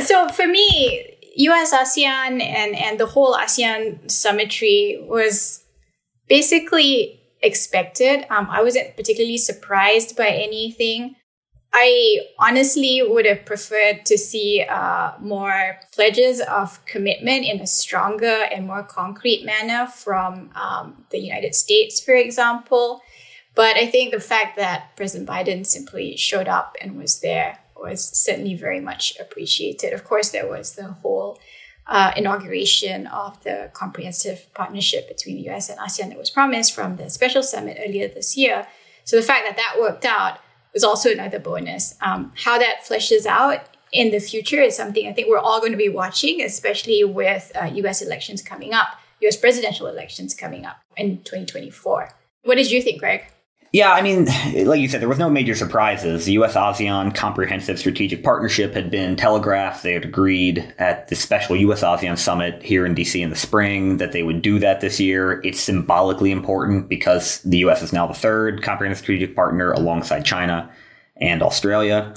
So 0.03 0.29
for 0.29 0.47
me, 0.47 1.19
US 1.37 1.73
ASEAN 1.73 2.43
and, 2.43 2.75
and 2.75 2.99
the 2.99 3.07
whole 3.07 3.35
ASEAN 3.35 4.11
summitry 4.11 5.05
was 5.09 5.63
basically 6.29 7.21
expected. 7.43 8.27
Um, 8.31 8.49
I 8.51 8.63
wasn't 8.63 8.97
particularly 8.97 9.39
surprised 9.39 10.17
by 10.17 10.29
anything. 10.29 11.17
I 11.77 12.21
honestly 12.39 13.03
would 13.03 13.27
have 13.27 13.45
preferred 13.45 14.07
to 14.07 14.17
see 14.17 14.65
uh, 14.69 15.13
more 15.21 15.81
pledges 15.93 16.41
of 16.41 16.85
commitment 16.87 17.45
in 17.45 17.61
a 17.61 17.67
stronger 17.67 18.45
and 18.53 18.67
more 18.67 18.85
concrete 18.85 19.45
manner 19.45 19.89
from 19.89 20.51
um, 20.55 21.05
the 21.11 21.19
United 21.19 21.55
States, 21.55 22.01
for 22.01 22.15
example. 22.15 23.03
But 23.55 23.77
I 23.77 23.87
think 23.87 24.13
the 24.13 24.21
fact 24.21 24.57
that 24.57 24.97
President 24.97 25.29
Biden 25.29 25.65
simply 25.65 26.17
showed 26.17 26.49
up 26.49 26.77
and 26.81 26.97
was 26.97 27.21
there 27.21 27.59
was 27.77 28.05
certainly 28.05 28.55
very 28.55 28.81
much 28.81 29.17
appreciated. 29.21 29.93
Of 29.93 30.05
course, 30.05 30.31
there 30.31 30.49
was 30.49 30.75
the 30.75 30.89
whole 30.89 31.39
uh, 31.87 32.13
inauguration 32.17 33.07
of 33.07 33.43
the 33.45 33.71
comprehensive 33.75 34.47
partnership 34.55 35.07
between 35.07 35.37
the 35.37 35.51
US 35.51 35.69
and 35.69 35.79
ASEAN 35.79 36.09
that 36.09 36.19
was 36.19 36.31
promised 36.31 36.75
from 36.75 36.97
the 36.97 37.11
special 37.11 37.43
summit 37.43 37.79
earlier 37.85 38.09
this 38.09 38.37
year. 38.37 38.67
So 39.05 39.17
the 39.17 39.23
fact 39.23 39.45
that 39.47 39.57
that 39.57 39.77
worked 39.79 40.05
out 40.05 40.41
was 40.73 40.83
also 40.83 41.13
another 41.13 41.39
bonus. 41.39 41.95
Um, 42.01 42.33
how 42.37 42.59
that 42.59 42.85
fleshes 42.89 43.27
out 43.27 43.61
in 43.93 44.11
the 44.11 44.19
future 44.19 44.61
is 44.61 44.77
something 44.77 45.07
I 45.07 45.13
think 45.13 45.29
we're 45.29 45.39
all 45.39 45.61
going 45.61 45.73
to 45.73 45.79
be 45.79 45.89
watching, 45.89 46.41
especially 46.41 47.05
with 47.05 47.53
uh, 47.55 47.67
US 47.67 48.03
elections 48.03 48.43
coming 48.43 48.73
up, 48.73 48.89
US 49.21 49.37
presidential 49.37 49.87
elections 49.87 50.35
coming 50.35 50.65
up 50.65 50.79
in 50.97 51.19
2024. 51.19 52.15
What 52.43 52.57
did 52.57 52.71
you 52.71 52.83
think, 52.83 52.99
Greg? 52.99 53.27
Yeah, 53.75 53.91
I 53.93 54.03
mean, 54.03 54.27
like 54.69 54.81
you 54.81 54.89
said, 54.89 55.01
there 55.01 55.09
was 55.09 55.19
no 55.19 55.29
major 55.29 55.57
surprises. 55.57 56.27
The 56.27 56.33
U.S. 56.35 56.55
ASEAN 56.55 57.13
Comprehensive 57.13 57.77
Strategic 57.77 58.23
Partnership 58.23 58.73
had 58.73 58.89
been 58.89 59.17
telegraphed. 59.17 59.83
They 59.83 59.95
had 59.95 60.05
agreed 60.05 60.73
at 60.79 61.09
the 61.09 61.17
special 61.17 61.57
U.S. 61.57 61.83
ASEAN 61.83 62.17
summit 62.17 62.63
here 62.63 62.87
in 62.87 62.95
D.C. 62.95 63.21
in 63.21 63.31
the 63.31 63.37
spring 63.37 63.97
that 63.97 64.13
they 64.13 64.23
would 64.23 64.43
do 64.43 64.61
that 64.61 64.81
this 64.81 65.01
year. 65.01 65.41
It's 65.43 65.59
symbolically 65.59 66.31
important 66.31 66.89
because 66.89 67.41
the 67.41 67.59
U.S. 67.59 67.83
is 67.83 67.93
now 67.93 68.07
the 68.07 68.15
third 68.15 68.63
comprehensive 68.63 69.03
strategic 69.03 69.35
partner 69.35 69.73
alongside 69.73 70.25
China 70.25 70.71
and 71.17 71.43
Australia. 71.43 72.15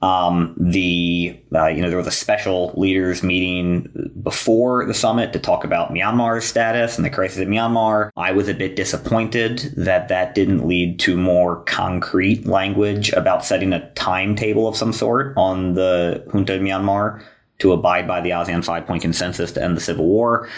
Um, 0.00 0.54
the 0.56 1.36
uh, 1.52 1.66
you 1.66 1.82
know 1.82 1.88
there 1.88 1.98
was 1.98 2.06
a 2.06 2.12
special 2.12 2.72
leaders 2.76 3.24
meeting 3.24 4.12
before 4.22 4.84
the 4.84 4.94
summit 4.94 5.32
to 5.32 5.40
talk 5.40 5.64
about 5.64 5.92
Myanmar's 5.92 6.44
status 6.44 6.96
and 6.96 7.04
the 7.04 7.10
crisis 7.10 7.38
in 7.38 7.48
Myanmar. 7.48 8.10
I 8.16 8.30
was 8.30 8.48
a 8.48 8.54
bit 8.54 8.76
disappointed 8.76 9.72
that 9.76 10.06
that 10.08 10.36
didn't 10.36 10.68
lead 10.68 11.00
to 11.00 11.16
more 11.16 11.64
concrete 11.64 12.46
language 12.46 13.12
about 13.12 13.44
setting 13.44 13.72
a 13.72 13.90
timetable 13.94 14.68
of 14.68 14.76
some 14.76 14.92
sort 14.92 15.34
on 15.36 15.74
the 15.74 16.24
junta 16.32 16.54
in 16.54 16.62
Myanmar 16.62 17.20
to 17.58 17.72
abide 17.72 18.06
by 18.06 18.20
the 18.20 18.30
ASEAN 18.30 18.64
five 18.64 18.86
point 18.86 19.02
consensus 19.02 19.50
to 19.52 19.62
end 19.62 19.76
the 19.76 19.80
civil 19.80 20.06
war. 20.06 20.48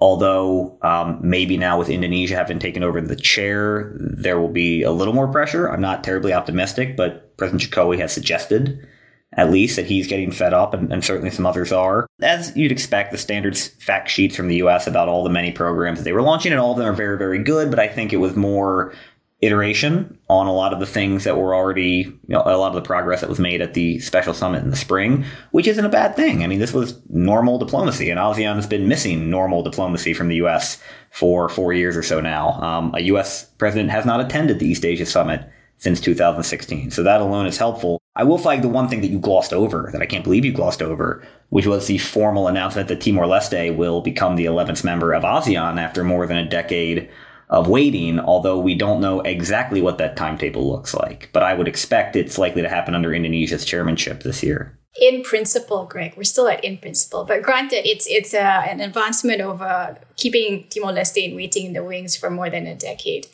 Although 0.00 0.78
um, 0.82 1.18
maybe 1.20 1.56
now 1.56 1.78
with 1.78 1.88
Indonesia 1.88 2.36
having 2.36 2.60
taken 2.60 2.84
over 2.84 3.00
the 3.00 3.16
chair, 3.16 3.96
there 3.98 4.40
will 4.40 4.48
be 4.48 4.82
a 4.82 4.92
little 4.92 5.14
more 5.14 5.26
pressure. 5.26 5.68
I'm 5.68 5.80
not 5.80 6.04
terribly 6.04 6.32
optimistic, 6.32 6.96
but 6.96 7.36
President 7.36 7.62
Jokowi 7.62 7.98
has 7.98 8.12
suggested 8.12 8.86
at 9.32 9.50
least 9.50 9.76
that 9.76 9.86
he's 9.86 10.06
getting 10.06 10.32
fed 10.32 10.54
up, 10.54 10.72
and, 10.72 10.90
and, 10.92 11.04
certainly 11.04 11.30
some 11.30 11.44
others 11.44 11.70
are. 11.70 12.06
As 12.22 12.56
you'd 12.56 12.72
expect, 12.72 13.12
the 13.12 13.18
standard 13.18 13.58
fact 13.58 14.08
sheets 14.08 14.34
from 14.34 14.48
the 14.48 14.56
US 14.56 14.86
about 14.86 15.08
all 15.08 15.22
the 15.22 15.30
many 15.30 15.52
programs 15.52 15.98
that 15.98 16.04
they 16.04 16.12
were 16.12 16.22
launching, 16.22 16.50
and 16.50 16.60
all 16.60 16.72
of 16.72 16.78
them 16.78 16.86
are 16.86 16.94
very, 16.94 17.18
very 17.18 17.42
good, 17.42 17.68
but 17.68 17.78
I 17.78 17.88
think 17.88 18.12
it 18.12 18.18
was 18.18 18.36
more 18.36 18.94
iteration 19.40 20.18
on 20.28 20.48
a 20.48 20.52
lot 20.52 20.72
of 20.72 20.80
the 20.80 20.86
things 20.86 21.24
that 21.24 21.36
were 21.36 21.54
already, 21.54 21.82
you 21.82 22.18
know, 22.26 22.42
a 22.44 22.56
lot 22.56 22.68
of 22.68 22.74
the 22.74 22.86
progress 22.86 23.20
that 23.20 23.30
was 23.30 23.38
made 23.38 23.60
at 23.60 23.74
the 23.74 24.00
special 24.00 24.34
summit 24.34 24.64
in 24.64 24.70
the 24.70 24.76
spring, 24.76 25.24
which 25.52 25.68
isn't 25.68 25.84
a 25.84 25.90
bad 25.90 26.16
thing. 26.16 26.42
I 26.42 26.48
mean, 26.48 26.58
this 26.58 26.72
was 26.72 27.00
normal 27.08 27.58
diplomacy, 27.58 28.10
and 28.10 28.18
ASEAN 28.18 28.56
has 28.56 28.66
been 28.66 28.88
missing 28.88 29.30
normal 29.30 29.62
diplomacy 29.62 30.12
from 30.12 30.28
the 30.28 30.36
U.S. 30.36 30.82
for 31.10 31.48
four 31.48 31.72
years 31.72 31.96
or 31.96 32.02
so 32.02 32.20
now. 32.20 32.60
Um, 32.60 32.92
a 32.96 33.00
U.S. 33.02 33.44
president 33.58 33.90
has 33.90 34.04
not 34.04 34.20
attended 34.20 34.58
the 34.58 34.66
East 34.66 34.84
Asia 34.84 35.06
summit 35.06 35.48
since 35.76 36.00
2016, 36.00 36.90
so 36.90 37.04
that 37.04 37.20
alone 37.20 37.46
is 37.46 37.58
helpful. 37.58 38.02
I 38.16 38.24
will 38.24 38.38
flag 38.38 38.62
the 38.62 38.68
one 38.68 38.88
thing 38.88 39.00
that 39.02 39.12
you 39.12 39.20
glossed 39.20 39.52
over, 39.52 39.90
that 39.92 40.02
I 40.02 40.06
can't 40.06 40.24
believe 40.24 40.44
you 40.44 40.52
glossed 40.52 40.82
over, 40.82 41.24
which 41.50 41.66
was 41.66 41.86
the 41.86 41.98
formal 41.98 42.48
announcement 42.48 42.88
that 42.88 43.00
Timor 43.00 43.26
Leste 43.26 43.76
will 43.76 44.00
become 44.00 44.34
the 44.34 44.46
11th 44.46 44.82
member 44.82 45.12
of 45.12 45.22
ASEAN 45.22 45.78
after 45.78 46.02
more 46.02 46.26
than 46.26 46.38
a 46.38 46.48
decade 46.48 47.08
of 47.50 47.68
waiting, 47.68 48.20
although 48.20 48.58
we 48.58 48.74
don't 48.74 49.00
know 49.00 49.20
exactly 49.20 49.80
what 49.80 49.98
that 49.98 50.16
timetable 50.16 50.70
looks 50.70 50.94
like. 50.94 51.30
But 51.32 51.42
I 51.42 51.54
would 51.54 51.68
expect 51.68 52.16
it's 52.16 52.38
likely 52.38 52.62
to 52.62 52.68
happen 52.68 52.94
under 52.94 53.14
Indonesia's 53.14 53.64
chairmanship 53.64 54.22
this 54.22 54.42
year. 54.42 54.78
In 55.00 55.22
principle, 55.22 55.86
Greg, 55.86 56.14
we're 56.16 56.24
still 56.24 56.48
at 56.48 56.64
in 56.64 56.78
principle. 56.78 57.24
But 57.24 57.42
granted, 57.42 57.88
it's 57.88 58.06
it's 58.08 58.34
uh, 58.34 58.64
an 58.68 58.80
advancement 58.80 59.40
over 59.40 59.96
keeping 60.16 60.66
Timor 60.70 60.92
Leste 60.92 61.28
in 61.30 61.36
waiting 61.36 61.66
in 61.66 61.72
the 61.72 61.84
wings 61.84 62.16
for 62.16 62.30
more 62.30 62.50
than 62.50 62.66
a 62.66 62.74
decade. 62.74 63.26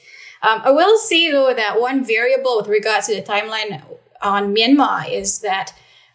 Um, 0.43 0.61
I 0.63 0.71
will 0.71 0.99
say 0.99 1.31
though 1.31 1.55
that 1.55 1.81
one 1.81 2.05
variable 2.05 2.59
with 2.59 2.69
regards 2.69 3.07
to 3.07 3.15
the 3.15 3.23
timeline 3.23 3.83
on 4.21 4.55
Myanmar 4.55 5.11
is 5.11 5.41
that 5.41 5.73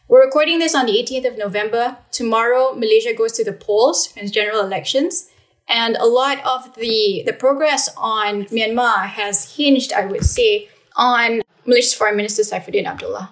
we're 0.07 0.25
recording 0.25 0.59
this 0.59 0.75
on 0.75 0.87
the 0.87 0.93
18th 0.93 1.27
of 1.27 1.37
November. 1.37 1.97
Tomorrow, 2.11 2.73
Malaysia 2.73 3.13
goes 3.13 3.31
to 3.33 3.43
the 3.43 3.53
polls 3.53 4.13
and 4.17 4.31
general 4.33 4.61
elections. 4.61 5.28
And 5.69 5.95
a 5.97 6.05
lot 6.05 6.43
of 6.45 6.75
the, 6.75 7.23
the 7.25 7.33
progress 7.33 7.89
on 7.95 8.45
Myanmar 8.45 9.05
has 9.05 9.55
hinged, 9.55 9.93
I 9.93 10.05
would 10.05 10.25
say, 10.25 10.67
on 10.95 11.41
Malaysia's 11.65 11.93
Foreign 11.93 12.17
Minister 12.17 12.41
Saifuddin 12.41 12.85
Abdullah. 12.85 13.29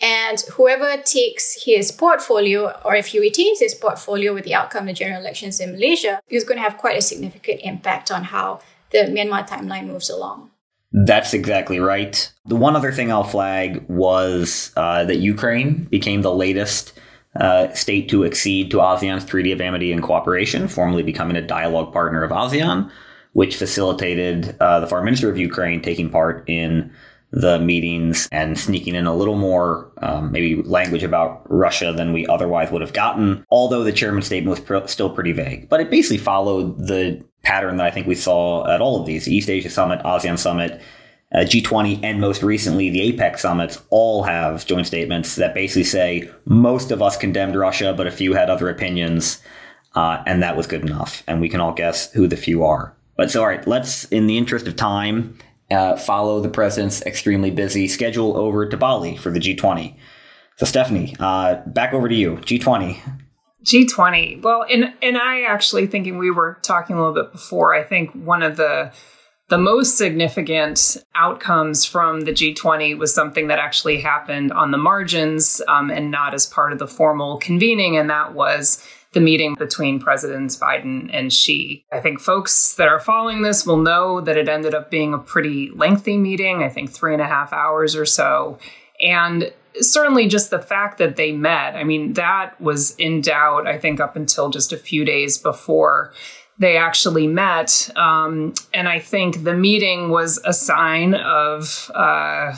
And 0.00 0.40
whoever 0.52 0.96
takes 1.02 1.64
his 1.64 1.90
portfolio, 1.90 2.78
or 2.84 2.94
if 2.94 3.06
he 3.06 3.18
retains 3.18 3.58
his 3.58 3.74
portfolio 3.74 4.32
with 4.32 4.44
the 4.44 4.54
outcome 4.54 4.82
of 4.82 4.88
the 4.88 4.92
general 4.92 5.20
elections 5.20 5.58
in 5.58 5.72
Malaysia, 5.72 6.20
is 6.28 6.44
going 6.44 6.58
to 6.58 6.62
have 6.62 6.76
quite 6.78 6.96
a 6.96 7.02
significant 7.02 7.60
impact 7.64 8.10
on 8.10 8.24
how 8.24 8.60
the 8.90 8.98
Myanmar 8.98 9.48
timeline 9.48 9.86
moves 9.86 10.08
along. 10.08 10.50
That's 10.92 11.34
exactly 11.34 11.80
right. 11.80 12.32
The 12.46 12.56
one 12.56 12.76
other 12.76 12.92
thing 12.92 13.10
I'll 13.10 13.24
flag 13.24 13.84
was 13.88 14.72
uh, 14.76 15.04
that 15.04 15.16
Ukraine 15.16 15.84
became 15.84 16.22
the 16.22 16.34
latest 16.34 16.92
uh, 17.36 17.72
state 17.72 18.08
to 18.08 18.24
accede 18.24 18.70
to 18.70 18.78
ASEAN's 18.78 19.24
Treaty 19.24 19.52
of 19.52 19.60
Amity 19.60 19.92
and 19.92 20.02
Cooperation, 20.02 20.68
formally 20.68 21.02
becoming 21.02 21.36
a 21.36 21.46
dialogue 21.46 21.92
partner 21.92 22.22
of 22.22 22.30
ASEAN, 22.30 22.90
which 23.32 23.56
facilitated 23.56 24.56
uh, 24.60 24.80
the 24.80 24.86
foreign 24.86 25.04
minister 25.04 25.28
of 25.28 25.38
Ukraine 25.38 25.82
taking 25.82 26.10
part 26.10 26.42
in 26.48 26.90
the 27.30 27.58
meetings 27.58 28.26
and 28.32 28.58
sneaking 28.58 28.94
in 28.94 29.06
a 29.06 29.14
little 29.14 29.36
more 29.36 29.92
um, 29.98 30.32
maybe 30.32 30.62
language 30.62 31.02
about 31.02 31.42
Russia 31.50 31.92
than 31.92 32.12
we 32.12 32.26
otherwise 32.26 32.70
would 32.70 32.80
have 32.80 32.94
gotten, 32.94 33.44
although 33.50 33.84
the 33.84 33.92
chairman's 33.92 34.26
statement 34.26 34.50
was 34.50 34.60
pr- 34.60 34.86
still 34.86 35.10
pretty 35.10 35.32
vague. 35.32 35.68
But 35.68 35.80
it 35.80 35.90
basically 35.90 36.18
followed 36.18 36.78
the 36.86 37.22
pattern 37.42 37.76
that 37.76 37.86
I 37.86 37.90
think 37.90 38.06
we 38.06 38.14
saw 38.14 38.66
at 38.68 38.80
all 38.80 38.98
of 38.98 39.06
these 39.06 39.28
East 39.28 39.50
Asia 39.50 39.70
Summit, 39.70 40.00
ASEAN 40.04 40.38
Summit, 40.38 40.80
uh, 41.34 41.38
G20, 41.38 42.00
and 42.02 42.20
most 42.20 42.42
recently 42.42 42.90
the 42.90 43.12
APEC 43.12 43.38
summits 43.38 43.82
all 43.90 44.22
have 44.22 44.64
joint 44.64 44.86
statements 44.86 45.36
that 45.36 45.54
basically 45.54 45.84
say 45.84 46.30
most 46.46 46.90
of 46.90 47.02
us 47.02 47.16
condemned 47.16 47.54
Russia, 47.54 47.92
but 47.96 48.06
a 48.06 48.12
few 48.12 48.32
had 48.32 48.48
other 48.48 48.70
opinions, 48.70 49.42
uh, 49.94 50.22
and 50.26 50.42
that 50.42 50.56
was 50.56 50.66
good 50.66 50.82
enough. 50.82 51.22
And 51.26 51.40
we 51.40 51.48
can 51.48 51.60
all 51.60 51.72
guess 51.72 52.10
who 52.12 52.26
the 52.26 52.36
few 52.36 52.64
are. 52.64 52.96
But 53.16 53.30
so, 53.30 53.40
all 53.40 53.48
right, 53.48 53.66
let's, 53.66 54.04
in 54.06 54.26
the 54.26 54.38
interest 54.38 54.66
of 54.66 54.76
time, 54.76 55.36
uh, 55.70 55.96
follow 55.96 56.40
the 56.40 56.48
president's 56.48 57.02
extremely 57.02 57.50
busy 57.50 57.88
schedule 57.88 58.36
over 58.36 58.66
to 58.66 58.76
Bali 58.76 59.16
for 59.16 59.30
the 59.30 59.40
G20. 59.40 59.96
So, 60.56 60.66
Stephanie, 60.66 61.14
uh, 61.20 61.56
back 61.66 61.92
over 61.92 62.08
to 62.08 62.14
you. 62.14 62.36
G20. 62.36 62.98
G20. 63.64 64.42
Well, 64.42 64.64
and 64.70 64.94
and 65.02 65.18
I 65.18 65.42
actually 65.42 65.86
thinking 65.86 66.16
we 66.16 66.30
were 66.30 66.58
talking 66.62 66.96
a 66.96 67.00
little 67.00 67.14
bit 67.14 67.32
before. 67.32 67.74
I 67.74 67.82
think 67.82 68.12
one 68.12 68.42
of 68.42 68.56
the 68.56 68.92
the 69.48 69.58
most 69.58 69.96
significant 69.96 70.98
outcomes 71.14 71.84
from 71.84 72.22
the 72.22 72.32
G20 72.32 72.98
was 72.98 73.14
something 73.14 73.48
that 73.48 73.58
actually 73.58 74.00
happened 74.00 74.52
on 74.52 74.70
the 74.70 74.78
margins 74.78 75.62
um, 75.68 75.90
and 75.90 76.10
not 76.10 76.34
as 76.34 76.46
part 76.46 76.72
of 76.72 76.78
the 76.78 76.86
formal 76.86 77.38
convening, 77.38 77.96
and 77.96 78.10
that 78.10 78.34
was 78.34 78.86
the 79.12 79.20
meeting 79.20 79.54
between 79.54 80.00
Presidents 80.00 80.56
Biden 80.58 81.08
and 81.14 81.32
Xi. 81.32 81.82
I 81.90 82.00
think 82.00 82.20
folks 82.20 82.74
that 82.74 82.88
are 82.88 83.00
following 83.00 83.40
this 83.40 83.66
will 83.66 83.78
know 83.78 84.20
that 84.20 84.36
it 84.36 84.50
ended 84.50 84.74
up 84.74 84.90
being 84.90 85.14
a 85.14 85.18
pretty 85.18 85.70
lengthy 85.70 86.18
meeting, 86.18 86.62
I 86.62 86.68
think 86.68 86.90
three 86.90 87.14
and 87.14 87.22
a 87.22 87.26
half 87.26 87.52
hours 87.54 87.96
or 87.96 88.04
so. 88.04 88.58
And 89.00 89.50
certainly 89.80 90.26
just 90.26 90.50
the 90.50 90.58
fact 90.58 90.98
that 90.98 91.16
they 91.16 91.32
met, 91.32 91.74
I 91.74 91.84
mean, 91.84 92.14
that 92.14 92.60
was 92.60 92.94
in 92.96 93.22
doubt, 93.22 93.66
I 93.66 93.78
think, 93.78 93.98
up 93.98 94.14
until 94.14 94.50
just 94.50 94.74
a 94.74 94.76
few 94.76 95.06
days 95.06 95.38
before 95.38 96.12
they 96.58 96.76
actually 96.76 97.26
met. 97.26 97.90
Um, 97.96 98.54
and 98.74 98.88
I 98.88 98.98
think 98.98 99.44
the 99.44 99.54
meeting 99.54 100.10
was 100.10 100.40
a 100.44 100.52
sign 100.52 101.14
of 101.14 101.90
uh, 101.94 102.56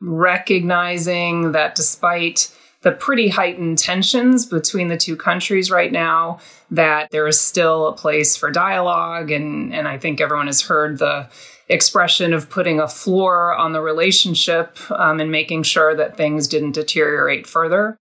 recognizing 0.00 1.52
that 1.52 1.74
despite 1.74 2.54
the 2.82 2.92
pretty 2.92 3.28
heightened 3.28 3.78
tensions 3.78 4.46
between 4.46 4.88
the 4.88 4.96
two 4.96 5.16
countries 5.16 5.70
right 5.70 5.92
now, 5.92 6.38
that 6.70 7.10
there 7.10 7.26
is 7.26 7.38
still 7.38 7.88
a 7.88 7.92
place 7.92 8.36
for 8.36 8.50
dialogue. 8.50 9.30
And, 9.30 9.74
and 9.74 9.86
I 9.86 9.98
think 9.98 10.20
everyone 10.20 10.46
has 10.46 10.62
heard 10.62 10.98
the 10.98 11.28
expression 11.68 12.32
of 12.32 12.48
putting 12.48 12.80
a 12.80 12.88
floor 12.88 13.54
on 13.54 13.72
the 13.72 13.82
relationship 13.82 14.78
um, 14.90 15.20
and 15.20 15.30
making 15.30 15.64
sure 15.64 15.94
that 15.94 16.16
things 16.16 16.48
didn't 16.48 16.72
deteriorate 16.72 17.46
further. 17.46 17.98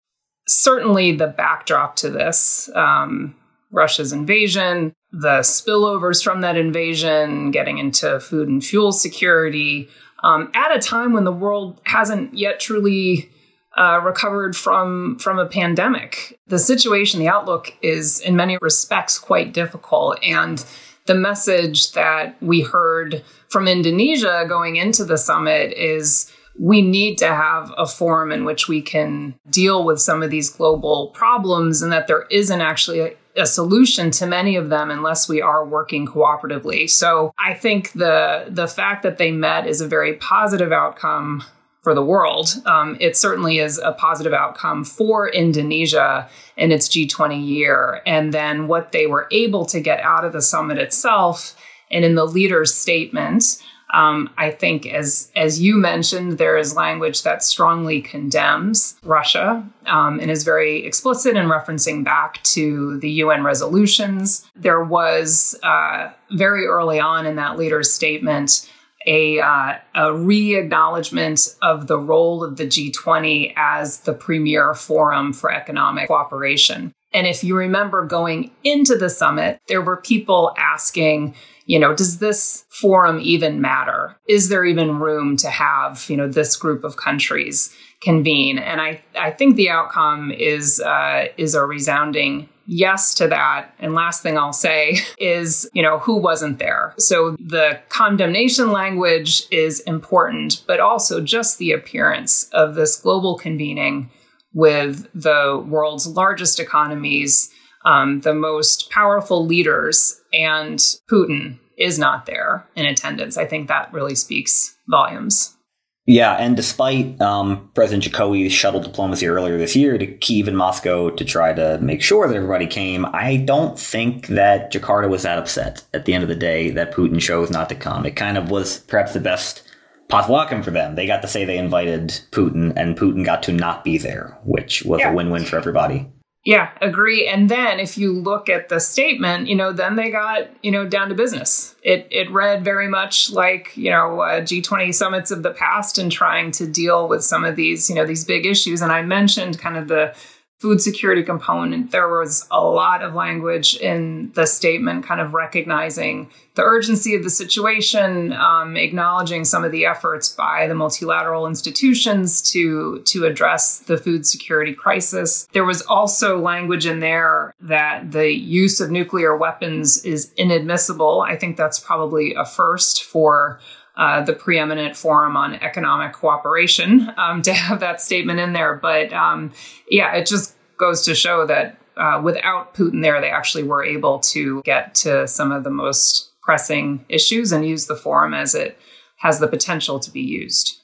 Certainly, 0.49 1.17
the 1.17 1.29
backdrop 1.29 1.95
to 1.97 2.11
this 2.11 2.69
um, 2.75 3.37
Russia's 3.71 4.13
invasion, 4.13 4.93
the 5.13 5.41
spillovers 5.41 6.25
from 6.25 6.41
that 6.41 6.57
invasion, 6.57 7.51
getting 7.51 7.79
into 7.79 8.19
food 8.19 8.49
and 8.49 8.65
fuel 8.65 8.93
security, 8.93 9.89
um, 10.23 10.51
at 10.55 10.75
a 10.75 10.79
time 10.79 11.13
when 11.13 11.25
the 11.25 11.33
world 11.33 11.81
hasn't 11.85 12.35
yet 12.35 12.61
truly 12.61 13.31
uh, 13.77 14.01
recovered 14.03 14.57
from 14.57 15.19
from 15.19 15.39
a 15.39 15.47
pandemic. 15.47 16.39
The 16.47 16.59
situation, 16.59 17.21
the 17.21 17.29
outlook 17.29 17.75
is 17.83 18.21
in 18.21 18.37
many 18.37 18.59
respects 18.61 19.19
quite 19.19 19.53
difficult, 19.53 20.19
and 20.23 20.65
the 21.07 21.15
message 21.15 21.93
that 21.93 22.37
we 22.41 22.61
heard 22.61 23.23
from 23.49 23.69
Indonesia 23.69 24.45
going 24.49 24.77
into 24.77 25.05
the 25.05 25.19
summit 25.19 25.73
is 25.73 26.31
we 26.59 26.83
need 26.83 27.19
to 27.19 27.29
have 27.29 27.73
a 27.77 27.87
forum 27.87 28.31
in 28.31 28.45
which 28.45 28.69
we 28.69 28.83
can 28.83 29.35
deal 29.49 29.85
with 29.85 30.01
some 30.01 30.23
of 30.23 30.31
these 30.31 30.51
global 30.51 31.09
problems 31.09 31.83
and 31.83 31.91
that 31.93 32.07
there 32.07 32.27
isn't 32.31 32.61
actually 32.61 33.15
a, 33.37 33.47
solution 33.47 34.11
to 34.13 34.27
many 34.27 34.57
of 34.57 34.69
them 34.69 34.91
unless 34.91 35.29
we 35.29 35.41
are 35.41 35.65
working 35.65 36.07
cooperatively. 36.07 36.89
So 36.89 37.33
I 37.39 37.55
think 37.55 37.93
the 37.93 38.47
the 38.49 38.69
fact 38.69 39.03
that 39.03 39.19
they 39.19 39.31
met 39.31 39.67
is 39.67 39.81
a 39.81 39.89
very 39.89 40.15
positive 40.15 40.73
outcome 40.73 41.45
for 41.83 41.95
the 41.95 42.05
world. 42.05 42.55
Um, 42.65 42.97
it 43.01 43.17
certainly 43.17 43.59
is 43.59 43.79
a 43.79 43.93
positive 43.93 44.33
outcome 44.33 44.85
for 44.85 45.29
Indonesia 45.29 46.29
in 46.57 46.71
its 46.71 46.89
G20 46.89 47.45
year. 47.45 48.03
And 48.07 48.33
then 48.33 48.69
what 48.69 48.93
they 48.93 49.09
were 49.09 49.27
able 49.33 49.67
to 49.67 49.81
get 49.81 50.01
out 50.01 50.25
of 50.25 50.33
the 50.33 50.43
summit 50.43 50.79
itself 50.79 51.57
and 51.91 52.05
in 52.05 52.15
the 52.15 52.25
leader's 52.25 52.73
statement 52.73 53.59
um, 53.93 54.31
I 54.39 54.51
think, 54.51 54.87
as 54.87 55.31
as 55.37 55.61
you 55.61 55.77
mentioned, 55.77 56.39
there 56.39 56.57
is 56.57 56.75
language 56.75 57.23
that 57.23 57.45
strongly 57.45 58.01
condemns 58.01 58.97
Russia 59.03 59.67
um, 59.87 60.19
and 60.19 60.31
is 60.31 60.45
very 60.45 60.85
explicit 60.87 61.37
in 61.37 61.47
referencing 61.47 62.03
back 62.03 62.43
to 62.45 62.99
the 63.01 63.11
UN 63.11 63.45
resolutions. 63.45 64.49
There 64.57 64.83
was 64.83 65.59
uh, 65.63 66.11
very 66.31 66.67
early 66.67 67.01
on 67.01 67.27
in 67.27 67.37
that 67.37 67.59
leader's 67.59 67.93
statement 67.93 68.69
a, 69.07 69.41
uh, 69.41 69.75
a 69.95 70.15
re 70.15 70.57
acknowledgement 70.57 71.55
of 71.61 71.87
the 71.87 71.99
role 71.99 72.45
of 72.45 72.57
the 72.57 72.67
G20 72.67 73.53
as 73.57 74.01
the 74.01 74.13
premier 74.13 74.75
forum 74.75 75.33
for 75.33 75.53
economic 75.53 76.09
cooperation. 76.09 76.93
And 77.13 77.27
if 77.27 77.45
you 77.45 77.57
remember 77.57 78.07
going 78.07 78.51
into 78.65 78.97
the 78.97 79.11
summit, 79.11 79.61
there 79.67 79.83
were 79.83 79.99
people 79.99 80.55
asking, 80.57 81.35
you 81.67 81.79
know, 81.79 81.95
does 81.95 82.19
this 82.19 82.65
forum 82.69 83.21
even 83.23 83.61
matter? 83.61 84.17
Is 84.29 84.49
there 84.49 84.65
even 84.65 84.99
room 84.99 85.37
to 85.39 85.49
have, 85.49 86.07
you 86.09 86.17
know, 86.17 86.29
this 86.29 86.57
group 86.57 86.85
of 86.85 86.97
countries 86.97 87.75
convene? 88.01 88.59
And 88.59 88.81
I, 88.81 89.03
I 89.19 89.31
think 89.31 89.57
the 89.57 89.71
outcome 89.71 90.33
is 90.33 90.81
uh, 90.81 91.27
is 91.37 91.55
a 91.55 91.65
resounding 91.65 92.49
yes 92.67 93.15
to 93.15 93.29
that. 93.29 93.75
And 93.79 93.95
last 93.95 94.23
thing 94.23 94.39
I'll 94.39 94.53
say 94.53 94.99
is, 95.19 95.69
you 95.73 95.83
know, 95.83 95.99
who 95.99 96.17
wasn't 96.17 96.59
there? 96.59 96.95
So 96.99 97.37
the 97.39 97.81
condemnation 97.89 98.73
language 98.73 99.43
is 99.51 99.81
important, 99.81 100.65
but 100.67 100.81
also 100.81 101.21
just 101.21 101.59
the 101.59 101.73
appearance 101.73 102.49
of 102.53 102.75
this 102.75 102.97
global 102.97 103.37
convening 103.37 104.11
with 104.55 105.09
the 105.15 105.65
world's 105.67 106.07
largest 106.07 106.61
economies 106.61 107.52
um, 107.85 108.21
the 108.21 108.35
most 108.35 108.91
powerful 108.91 109.45
leaders, 109.45 110.21
and 110.33 110.79
Putin 111.11 111.59
is 111.79 111.99
not 111.99 112.27
there 112.27 112.67
in 112.77 112.87
attendance. 112.87 113.37
I 113.37 113.47
think 113.47 113.69
that 113.69 113.93
really 113.93 114.15
speaks 114.15 114.77
volumes. 114.89 115.57
Yeah, 116.05 116.35
and 116.35 116.57
despite 116.57 117.21
um, 117.21 117.71
President 117.75 118.05
Jokowi's 118.05 118.53
shuttle 118.53 118.81
diplomacy 118.81 119.29
earlier 119.29 119.57
this 119.57 119.77
year 119.77 119.99
to 119.99 120.07
Kiev 120.07 120.49
and 120.49 120.59
Moscow 120.59 121.11
to 121.11 121.25
try 121.25 121.53
to 121.53 121.79
make 121.81 122.03
sure 122.03 122.27
that 122.27 122.37
everybody 122.37 122.67
came, 122.67 123.07
I 123.13 123.37
don't 123.37 123.79
think 123.79 124.27
that 124.27 124.73
Jakarta 124.73 125.09
was 125.09 125.23
that 125.23 125.39
upset 125.39 125.85
at 125.95 126.05
the 126.05 126.15
end 126.15 126.25
of 126.25 126.29
the 126.29 126.35
day 126.35 126.71
that 126.71 126.93
Putin 126.93 127.21
chose 127.21 127.51
not 127.51 127.69
to 127.69 127.77
come. 127.77 128.05
It 128.05 128.17
kind 128.17 128.37
of 128.37 128.51
was 128.51 128.81
perhaps 128.81 129.13
the 129.13 129.21
best 129.21 129.63
possible 130.09 130.37
outcome 130.37 130.65
for 130.65 130.73
them. 130.73 130.97
They 130.97 131.07
got 131.07 131.23
to 131.23 131.29
say 131.29 131.45
they 131.45 131.57
invited 131.57 132.09
Putin, 132.33 132.73
and 132.75 132.99
Putin 132.99 133.25
got 133.25 133.45
to 133.45 133.53
not 133.53 133.85
be 133.85 133.97
there, 133.97 134.37
which 134.45 134.83
was 134.85 135.01
yeah. 135.01 135.13
a 135.13 135.15
win 135.15 135.31
win 135.31 135.45
for 135.45 135.57
everybody. 135.57 136.11
Yeah, 136.45 136.71
agree. 136.81 137.29
And 137.29 137.49
then 137.49 137.79
if 137.79 137.97
you 137.97 138.13
look 138.13 138.49
at 138.49 138.69
the 138.69 138.81
statement, 138.81 139.47
you 139.47 139.55
know, 139.55 139.73
then 139.73 139.95
they 139.95 140.11
got, 140.11 140.49
you 140.61 140.73
know, 140.73 140.85
down 140.85 141.09
to 141.11 141.15
business. 141.15 141.77
It 141.85 142.09
it 142.11 142.29
read 142.33 142.65
very 142.65 142.89
much 142.89 143.31
like, 143.31 143.77
you 143.77 143.91
know, 143.91 144.21
uh, 144.21 144.41
G20 144.41 144.93
summits 144.93 145.31
of 145.31 145.45
the 145.45 145.53
past 145.53 145.99
and 145.99 146.11
trying 146.11 146.51
to 146.53 146.67
deal 146.67 147.07
with 147.07 147.23
some 147.23 147.45
of 147.45 147.55
these, 147.55 147.89
you 147.89 147.95
know, 147.95 148.05
these 148.05 148.25
big 148.25 148.45
issues. 148.45 148.83
And 148.83 148.91
I 148.91 149.03
mentioned 149.03 149.61
kind 149.61 149.77
of 149.77 149.87
the 149.87 150.17
food 150.63 150.81
security 150.81 151.25
component, 151.25 151.91
there 151.91 152.09
was 152.09 152.47
a 152.53 152.63
lot 152.63 153.03
of 153.03 153.15
language 153.15 153.75
in 153.79 154.31
the 154.35 154.47
statement 154.47 155.05
kind 155.05 155.21
of 155.21 155.35
recognizing 155.35 156.31
the 156.55 156.63
urgency 156.63 157.17
of 157.17 157.25
the 157.25 157.31
situation, 157.31 158.33
um, 158.35 158.77
acknowledging 158.77 159.45
some 159.45 159.65
of 159.65 159.73
the 159.73 159.85
efforts 159.85 160.29
by 160.29 160.69
the 160.69 160.75
multilateral 160.75 161.49
institutions 161.49 162.41
to, 162.41 163.01
to 163.07 163.25
address 163.25 163.81
the 163.81 163.99
food 163.99 164.25
security 164.25 164.73
crisis. 164.73 165.49
There 165.53 165.65
was 165.65 165.83
also 165.83 166.39
language 166.39 166.87
in 166.87 167.01
there 167.01 167.55
that 167.61 168.13
the 168.13 168.31
use 168.31 168.81
of 168.81 168.89
nuclear 168.89 169.37
weapons 169.37 170.05
is 170.05 170.33
inadmissible. 170.37 171.23
I 171.23 171.35
think 171.37 171.57
that's 171.57 171.81
probably 171.81 172.35
a 172.35 172.45
first 172.45 173.03
for 173.03 173.59
uh, 173.97 174.23
the 174.23 174.33
preeminent 174.33 174.97
forum 174.97 175.37
on 175.37 175.55
economic 175.57 176.13
cooperation 176.13 177.13
um, 177.17 177.43
to 177.43 177.53
have 177.53 177.81
that 177.81 178.01
statement 178.01 178.41
in 178.41 178.53
there. 178.53 178.75
But 178.75 179.13
um, 179.13 179.53
yeah, 179.91 180.15
it 180.15 180.27
just 180.27 180.57
goes 180.79 181.03
to 181.03 181.15
show 181.15 181.47
that 181.47 181.79
uh, 181.97 182.21
without 182.23 182.75
Putin 182.75 183.03
there, 183.03 183.21
they 183.21 183.31
actually 183.31 183.65
were 183.65 183.85
able 183.85 184.19
to 184.21 184.63
get 184.63 184.95
to 184.95 185.29
some 185.29 185.53
of 185.53 185.65
the 185.65 185.71
most 185.71 186.31
pressing 186.43 187.05
issues 187.09 187.53
and 187.53 187.67
use 187.67 187.87
the 187.87 187.97
forum 187.97 188.35
as 188.35 188.55
it 188.55 188.79
has 189.19 189.39
the 189.39 189.47
potential 189.47 190.01
to 190.01 190.11
be 190.11 190.21
used. 190.21 190.81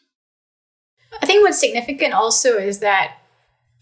I 1.20 1.26
think 1.26 1.42
what's 1.42 1.58
significant 1.58 2.14
also 2.14 2.56
is 2.58 2.78
that 2.80 3.16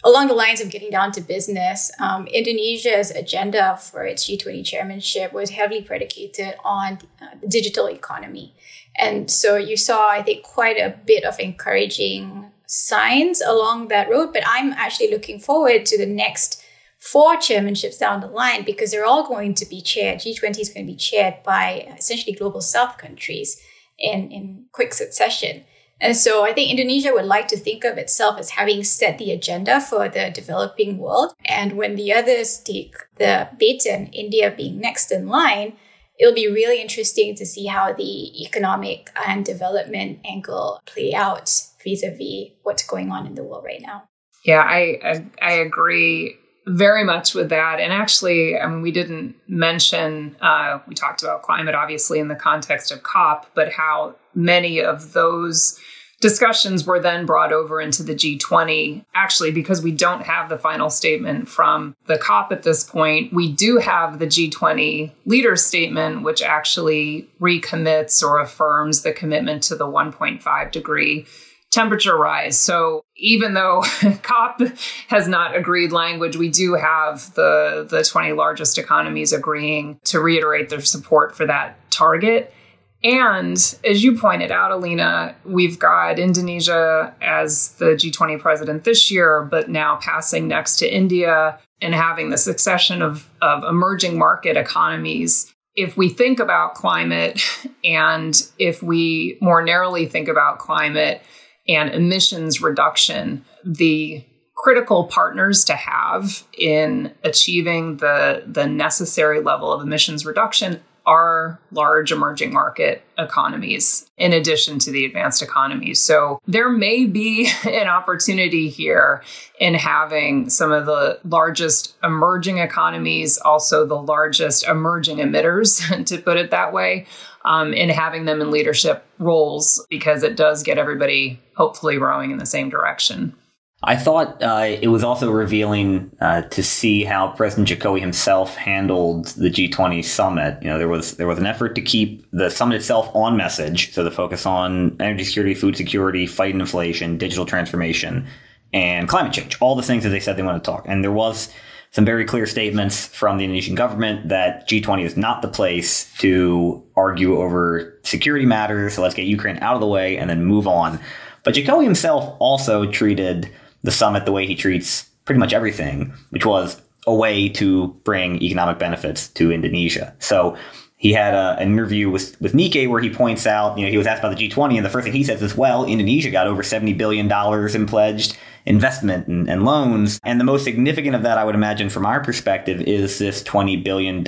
along 0.05 0.29
the 0.29 0.35
lines 0.35 0.61
of 0.61 0.71
getting 0.71 0.91
down 0.91 1.13
to 1.13 1.21
business, 1.21 1.91
um, 1.99 2.27
Indonesia's 2.29 3.11
agenda 3.11 3.77
for 3.77 4.05
its 4.05 4.29
G20 4.29 4.65
chairmanship 4.65 5.33
was 5.33 5.51
heavily 5.51 5.83
predicated 5.83 6.55
on 6.65 6.99
uh, 7.21 7.27
the 7.41 7.49
digital 7.49 7.89
economy. 7.89 8.55
And 8.99 9.31
so 9.31 9.57
you 9.57 9.77
saw, 9.77 10.09
I 10.11 10.23
think, 10.23 10.43
quite 10.43 10.79
a 10.79 10.99
bit 11.07 11.25
of 11.25 11.39
encouraging 11.39 12.51
signs 12.67 13.41
along 13.41 13.89
that 13.89 14.11
road. 14.11 14.33
But 14.33 14.43
I'm 14.47 14.73
actually 14.73 15.11
looking 15.11 15.39
forward 15.39 15.87
to 15.87 15.99
the 15.99 16.07
next 16.07 16.63
four 16.99 17.37
chairmanships 17.37 17.99
down 17.99 18.21
the 18.21 18.27
line 18.27 18.65
because 18.65 18.91
they're 18.91 19.05
all 19.05 19.29
going 19.29 19.55
to 19.55 19.67
be 19.67 19.81
chaired. 19.81 20.21
G20 20.21 20.61
is 20.61 20.69
going 20.71 20.87
to 20.87 20.93
be 20.93 20.97
chaired 20.97 21.43
by 21.45 21.95
essentially 21.99 22.35
global 22.35 22.61
south 22.61 22.99
countries 22.99 23.63
in, 23.99 24.31
in 24.31 24.67
quick 24.73 24.93
succession. 24.93 25.65
And 26.01 26.17
so 26.17 26.45
I 26.45 26.53
think 26.53 26.71
Indonesia 26.71 27.13
would 27.13 27.25
like 27.25 27.49
to 27.49 27.57
think 27.57 27.85
of 27.85 27.97
itself 27.97 28.39
as 28.39 28.51
having 28.51 28.85
set 28.85 29.19
the 29.19 29.33
agenda 29.33 29.81
for 29.81 30.09
the 30.09 30.31
developing 30.31 30.99
world. 30.99 31.33
And 31.45 31.77
when 31.77 31.97
the 31.97 32.13
others 32.13 32.59
take 32.59 32.97
the 33.17 33.49
baton, 33.59 34.09
India 34.09 34.53
being 34.55 34.79
next 34.79 35.11
in 35.11 35.27
line, 35.27 35.75
it'll 36.19 36.35
be 36.35 36.49
really 36.49 36.81
interesting 36.81 37.35
to 37.37 37.47
see 37.47 37.67
how 37.67 37.93
the 37.93 38.45
economic 38.45 39.11
and 39.27 39.45
development 39.45 40.21
angle 40.25 40.81
play 40.87 41.15
out 41.15 41.51
vis-a-vis 41.83 42.51
what's 42.63 42.85
going 42.85 43.11
on 43.11 43.27
in 43.27 43.35
the 43.35 43.45
world 43.45 43.65
right 43.65 43.81
now. 43.81 44.09
Yeah, 44.45 44.61
I 44.61 44.99
I, 45.03 45.27
I 45.41 45.53
agree 45.53 46.37
very 46.67 47.05
much 47.05 47.35
with 47.35 47.49
that. 47.51 47.79
And 47.79 47.93
actually, 47.93 48.59
I 48.59 48.67
mean, 48.67 48.83
we 48.83 48.91
didn't 48.91 49.37
mention 49.47 50.37
uh, 50.41 50.81
we 50.87 50.95
talked 50.95 51.23
about 51.23 51.43
climate 51.43 51.75
obviously 51.75 52.19
in 52.19 52.29
the 52.29 52.35
context 52.35 52.91
of 52.91 53.03
COP, 53.03 53.47
but 53.55 53.73
how 53.73 54.17
many 54.37 54.81
of 54.81 55.13
those 55.13 55.81
discussions 56.21 56.87
were 56.87 56.99
then 56.99 57.27
brought 57.27 57.53
over 57.53 57.81
into 57.81 58.03
the 58.03 58.15
G20. 58.15 59.05
Actually, 59.15 59.51
because 59.51 59.83
we 59.83 59.93
don't 59.93 60.23
have 60.23 60.49
the 60.49 60.59
final 60.59 60.89
statement 60.89 61.49
from 61.49 61.95
the 62.07 62.19
COP 62.19 62.53
at 62.53 62.63
this 62.63 62.85
point, 62.85 63.33
we 63.33 63.53
do 63.53 63.79
have 63.79 64.19
the 64.19 64.27
G20 64.27 65.13
leader 65.25 65.57
statement, 65.57 66.23
which 66.23 66.43
actually 66.43 67.29
recommits 67.41 68.23
or 68.23 68.41
affirms 68.41 69.03
the 69.03 69.13
commitment 69.13 69.63
to 69.65 69.77
the 69.77 69.87
1.5 69.87 70.73
degree 70.73 71.27
temperature 71.71 72.17
rise. 72.17 72.59
So 72.59 73.05
even 73.17 73.53
though 73.55 73.83
COP 74.23 74.63
has 75.09 75.29
not 75.29 75.55
agreed 75.55 75.93
language, 75.93 76.37
we 76.37 76.49
do 76.49 76.75
have 76.75 77.35
the, 77.35 77.87
the 77.89 78.03
20 78.03 78.33
largest 78.33 78.79
economies 78.79 79.33
agreeing 79.33 80.01
to 80.05 80.21
reiterate 80.21 80.71
their 80.71 80.81
support 80.81 81.37
for 81.37 81.45
that 81.47 81.79
target. 81.91 82.55
And 83.05 83.57
as 83.85 84.03
you 84.03 84.19
pointed 84.19 84.51
out, 84.51 84.73
Elina, 84.73 85.37
we've 85.45 85.79
got 85.79 86.19
Indonesia 86.19 87.15
as 87.21 87.73
the 87.73 87.87
G20 87.87 88.41
president 88.41 88.85
this 88.85 89.11
year, 89.11 89.43
but 89.43 89.69
now 89.69 89.97
passing 89.97 90.49
next 90.49 90.77
to 90.77 90.93
India 90.93 91.59
and 91.81 91.95
having 91.95 92.31
the 92.31 92.39
succession 92.39 93.03
of, 93.03 93.29
of 93.43 93.65
emerging 93.65 94.19
market 94.19 94.57
economies. 94.57 95.53
If 95.75 95.97
we 95.97 96.09
think 96.09 96.41
about 96.41 96.75
climate 96.75 97.43
and 97.85 98.35
if 98.59 98.83
we 98.83 99.39
more 99.41 99.63
narrowly 99.63 100.07
think 100.07 100.29
about 100.29 100.59
climate 100.59 101.23
and 101.69 101.91
emissions 101.91 102.63
reduction, 102.63 103.45
the 103.65 104.25
critical 104.57 105.05
partners 105.05 105.65
to 105.67 105.75
have 105.75 106.45
in 106.57 107.13
achieving 107.23 107.99
the, 107.99 108.43
the 108.47 108.67
necessary 108.67 109.41
level 109.41 109.71
of 109.71 109.83
emissions 109.83 110.25
reduction 110.25 110.81
are 111.07 111.61
large 111.71 112.11
emerging 112.11 112.53
market 112.53 113.03
economies 113.17 114.11
in 114.19 114.33
addition 114.33 114.79
to 114.81 114.91
the 114.91 115.05
advanced 115.05 115.41
economies. 115.41 116.03
So 116.03 116.41
there 116.47 116.69
may 116.69 117.07
be 117.07 117.49
an 117.65 117.87
opportunity 117.87 118.69
here 118.69 119.23
in 119.61 119.75
having 119.75 120.51
some 120.51 120.73
of 120.73 120.87
the 120.87 121.21
largest 121.25 121.95
emerging 122.03 122.59
economies, 122.59 123.39
also 123.39 123.87
the 123.87 123.95
largest 123.95 124.67
emerging 124.67 125.19
emitters, 125.19 126.05
to 126.07 126.19
put 126.19 126.37
it 126.37 126.51
that 126.51 126.73
way, 126.73 127.07
um, 127.45 127.73
in 127.73 127.89
having 127.89 128.25
them 128.25 128.41
in 128.41 128.51
leadership 128.51 129.05
roles 129.19 129.87
because 129.89 130.23
it 130.23 130.37
does 130.37 130.63
get 130.63 130.77
everybody 130.77 131.41
hopefully 131.57 131.97
rowing 131.97 132.33
in 132.33 132.39
the 132.39 132.47
same 132.47 132.69
direction. 132.69 133.35
I 133.83 133.95
thought 133.95 134.43
uh, 134.43 134.77
it 134.81 134.89
was 134.89 135.05
also 135.05 135.31
revealing 135.31 136.11
uh, 136.21 136.43
to 136.43 136.63
see 136.63 137.05
how 137.05 137.29
President 137.29 137.69
Jokowi 137.69 138.01
himself 138.01 138.57
handled 138.57 139.27
the 139.29 139.51
G20 139.51 140.03
summit. 140.03 140.59
You 140.63 140.71
know, 140.71 140.79
there 140.79 140.89
was 140.89 141.19
there 141.19 141.27
was 141.27 141.39
an 141.39 141.47
effort 141.47 141.75
to 141.75 141.83
keep 141.83 142.27
the 142.33 142.49
summit 142.51 142.77
itself 142.77 143.11
on 143.15 143.37
message, 143.37 143.93
so 143.93 144.03
the 144.03 144.11
focus 144.11 144.47
on 144.47 144.97
energy 144.99 145.25
security, 145.25 145.55
food 145.55 145.77
security, 145.77 146.27
fighting 146.27 146.61
inflation, 146.61 147.19
digital 147.19 147.45
transformation, 147.45 148.27
and 148.73 149.09
climate 149.09 149.35
change. 149.35 149.59
All 149.61 149.77
the 149.77 149.83
things 149.83 150.05
that 150.05 150.11
they 150.11 150.21
said 150.21 150.39
they 150.39 150.43
want 150.43 150.63
to 150.63 150.71
talk. 150.71 150.87
And 150.89 151.05
there 151.05 151.13
was 151.13 151.53
some 151.91 152.07
very 152.07 152.25
clear 152.25 152.47
statements 152.47 153.07
from 153.07 153.37
the 153.37 153.45
Indonesian 153.45 153.75
government 153.75 154.29
that 154.31 154.67
G20 154.69 155.05
is 155.05 155.17
not 155.19 155.43
the 155.43 155.49
place 155.49 156.13
to 156.19 156.83
argue 156.97 157.41
over 157.41 157.99
security 158.05 158.47
matters. 158.47 158.95
So 158.95 159.03
let's 159.03 159.15
get 159.15 159.27
Ukraine 159.27 159.59
out 159.59 159.75
of 159.75 159.81
the 159.81 159.87
way 159.87 160.17
and 160.17 160.31
then 160.31 160.45
move 160.45 160.67
on. 160.67 160.99
But 161.45 161.55
Jokowi 161.55 161.85
himself 161.85 162.37
also 162.41 162.91
treated 162.91 163.51
the 163.83 163.93
summit 163.93 164.25
the 164.25 164.33
way 164.33 164.47
he 164.47 164.55
treats 164.55 165.09
pretty 165.25 165.39
much 165.39 165.53
everything, 165.53 166.13
which 166.31 166.47
was 166.47 166.81
a 167.07 167.15
way 167.15 167.49
to 167.49 167.89
bring 168.05 168.43
economic 168.43 168.79
benefits 168.79 169.29
to 169.29 169.53
Indonesia. 169.53 170.15
So 170.19 170.57
he 170.97 171.13
had 171.13 171.35
a, 171.35 171.57
an 171.61 171.73
interview 171.73 172.11
with, 172.11 172.41
with 172.41 172.53
Nikkei 172.53 172.89
where 172.89 173.01
he 173.01 173.11
points 173.11 173.47
out, 173.47 173.79
you 173.79 173.85
know, 173.85 173.91
he 173.91 173.99
was 173.99 174.07
asked 174.07 174.21
about 174.21 174.37
the 174.37 174.49
G20, 174.49 174.77
and 174.77 174.85
the 174.85 174.91
first 174.91 175.05
thing 175.05 175.13
he 175.13 175.23
says 175.23 175.43
is, 175.43 175.57
well, 175.57 175.85
Indonesia 175.85 176.31
got 176.31 176.47
over 176.47 176.63
$70 176.63 176.97
billion 176.97 177.31
in 177.31 177.87
pledged 177.87 178.37
investment 178.65 179.29
and, 179.29 179.49
and 179.49 179.65
loans. 179.65 180.19
And 180.25 180.41
the 180.41 180.45
most 180.45 180.65
significant 180.65 181.15
of 181.15 181.23
that, 181.23 181.39
I 181.39 181.45
would 181.45 181.55
imagine, 181.55 181.91
from 181.91 182.07
our 182.07 182.21
perspective, 182.25 182.81
is 182.81 183.19
this 183.19 183.43
$20 183.43 183.85
billion 183.85 184.27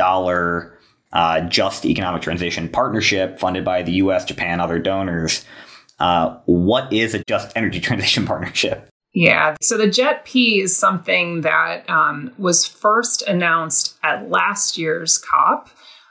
uh, 1.12 1.40
just 1.48 1.86
economic 1.86 2.22
transition 2.22 2.68
partnership 2.68 3.38
funded 3.38 3.64
by 3.64 3.82
the 3.82 3.92
US, 3.92 4.24
Japan, 4.24 4.60
other 4.60 4.78
donors. 4.78 5.44
Uh, 5.98 6.36
what 6.44 6.92
is 6.92 7.14
a 7.14 7.24
just 7.24 7.50
energy 7.56 7.80
transition 7.88 8.26
partnership? 8.26 8.88
Yeah. 9.14 9.56
So 9.60 9.76
the 9.76 9.86
JETP 9.86 10.62
is 10.62 10.76
something 10.76 11.40
that 11.40 11.88
um, 11.88 12.32
was 12.38 12.66
first 12.66 13.22
announced 13.22 13.96
at 14.02 14.30
last 14.30 14.76
year's 14.76 15.18
COP, 15.18 15.70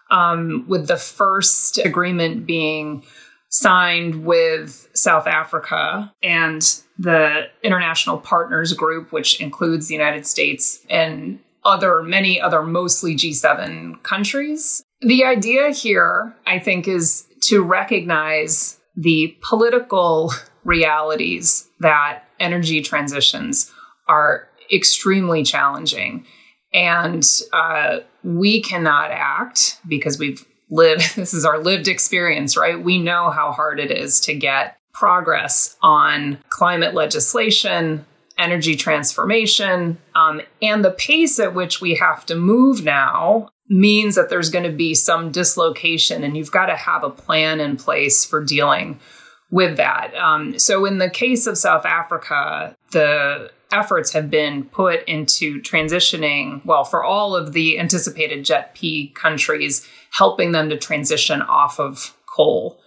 um, 0.09 0.65
with 0.67 0.87
the 0.87 0.97
first 0.97 1.77
agreement 1.77 2.45
being 2.45 3.03
signed 3.49 4.25
with 4.25 4.89
South 4.93 5.27
Africa 5.27 6.13
and 6.21 6.81
the 6.99 7.45
International 7.63 8.17
Partners 8.17 8.73
Group, 8.73 9.11
which 9.11 9.39
includes 9.39 9.87
the 9.87 9.93
United 9.93 10.25
States 10.25 10.85
and 10.89 11.39
other 11.63 12.01
many 12.01 12.39
other 12.39 12.63
mostly 12.63 13.15
G7 13.15 14.01
countries. 14.03 14.83
The 15.01 15.25
idea 15.25 15.69
here, 15.69 16.35
I 16.45 16.59
think, 16.59 16.87
is 16.87 17.27
to 17.43 17.61
recognize 17.61 18.79
the 18.95 19.37
political 19.41 20.31
realities 20.63 21.69
that 21.79 22.26
energy 22.39 22.81
transitions 22.81 23.71
are 24.07 24.47
extremely 24.71 25.43
challenging. 25.43 26.25
And 26.73 27.25
uh, 27.53 27.99
we 28.23 28.61
cannot 28.61 29.11
act 29.11 29.79
because 29.87 30.19
we've 30.19 30.45
lived, 30.69 31.01
this 31.15 31.33
is 31.33 31.45
our 31.45 31.59
lived 31.59 31.87
experience, 31.87 32.57
right? 32.57 32.81
We 32.81 32.97
know 32.97 33.29
how 33.29 33.51
hard 33.51 33.79
it 33.79 33.91
is 33.91 34.19
to 34.21 34.33
get 34.33 34.77
progress 34.93 35.75
on 35.81 36.39
climate 36.49 36.93
legislation, 36.93 38.05
energy 38.37 38.75
transformation, 38.75 39.97
um, 40.15 40.41
and 40.61 40.83
the 40.83 40.91
pace 40.91 41.39
at 41.39 41.53
which 41.53 41.81
we 41.81 41.95
have 41.95 42.25
to 42.25 42.35
move 42.35 42.83
now 42.83 43.49
means 43.69 44.15
that 44.15 44.29
there's 44.29 44.49
going 44.49 44.63
to 44.63 44.75
be 44.75 44.93
some 44.95 45.31
dislocation, 45.31 46.23
and 46.23 46.37
you've 46.37 46.51
got 46.51 46.67
to 46.67 46.75
have 46.75 47.03
a 47.03 47.09
plan 47.09 47.59
in 47.59 47.75
place 47.77 48.23
for 48.25 48.43
dealing 48.43 48.99
with 49.49 49.77
that. 49.77 50.13
Um, 50.15 50.59
so, 50.59 50.85
in 50.85 50.97
the 50.97 51.09
case 51.09 51.47
of 51.47 51.57
South 51.57 51.85
Africa, 51.85 52.75
the 52.91 53.51
efforts 53.71 54.13
have 54.13 54.29
been 54.29 54.63
put 54.63 55.03
into 55.05 55.61
transitioning, 55.61 56.65
well, 56.65 56.83
for 56.83 57.03
all 57.03 57.35
of 57.35 57.53
the 57.53 57.79
anticipated 57.79 58.45
JETP 58.45 59.13
countries, 59.13 59.87
helping 60.11 60.51
them 60.51 60.69
to 60.69 60.77
transition 60.77 61.41
off 61.41 61.79
of 61.79 62.15
coal. 62.33 62.79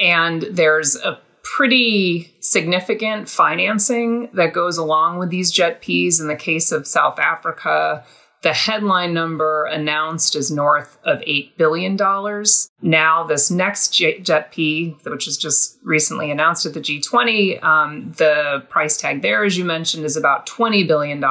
And 0.00 0.42
there's 0.42 0.96
a 0.96 1.20
pretty 1.42 2.34
significant 2.40 3.28
financing 3.28 4.28
that 4.34 4.52
goes 4.52 4.76
along 4.76 5.18
with 5.18 5.30
these 5.30 5.52
JETPs. 5.52 6.20
In 6.20 6.28
the 6.28 6.36
case 6.36 6.72
of 6.72 6.86
South 6.86 7.18
Africa, 7.18 8.04
the 8.42 8.52
headline 8.52 9.12
number 9.14 9.64
announced 9.64 10.36
is 10.36 10.50
north 10.50 10.98
of 11.04 11.18
$8 11.20 11.56
billion. 11.56 11.96
Now, 12.80 13.24
this 13.24 13.50
next 13.50 13.92
JETP, 13.94 15.04
which 15.04 15.26
was 15.26 15.36
just 15.36 15.78
recently 15.82 16.30
announced 16.30 16.64
at 16.64 16.74
the 16.74 16.80
G20, 16.80 17.62
um, 17.62 18.12
the 18.16 18.64
price 18.68 18.96
tag 18.96 19.22
there, 19.22 19.44
as 19.44 19.58
you 19.58 19.64
mentioned, 19.64 20.04
is 20.04 20.16
about 20.16 20.46
$20 20.46 20.86
billion. 20.86 21.22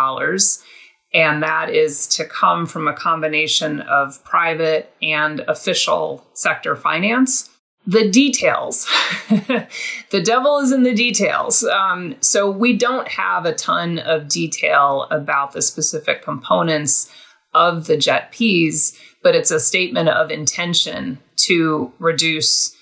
And 1.14 1.42
that 1.42 1.70
is 1.70 2.08
to 2.08 2.26
come 2.26 2.66
from 2.66 2.88
a 2.88 2.94
combination 2.94 3.80
of 3.82 4.24
private 4.26 4.94
and 5.02 5.40
official 5.42 6.26
sector 6.34 6.76
finance 6.76 7.50
the 7.88 8.10
details. 8.10 8.86
the 9.30 10.22
devil 10.22 10.60
is 10.60 10.74
in 10.74 10.84
the 10.84 10.94
details. 10.94 11.64
Um, 11.64 12.16
so 12.20 12.52
we 12.52 12.78
don't 12.78 13.08
have 13.08 13.46
a 13.46 13.54
ton 13.54 13.98
of 14.00 14.28
detail 14.28 15.08
about 15.10 15.54
the 15.54 15.62
specific 15.62 16.22
components 16.22 17.10
of 17.54 17.88
the 17.88 17.96
JETPs, 17.96 18.94
but 19.24 19.36
it's 19.36 19.52
a 19.52 19.60
statement 19.60 20.10
of 20.10 20.30
intention 20.30 21.20
to 21.38 21.94
reduce 21.98 22.76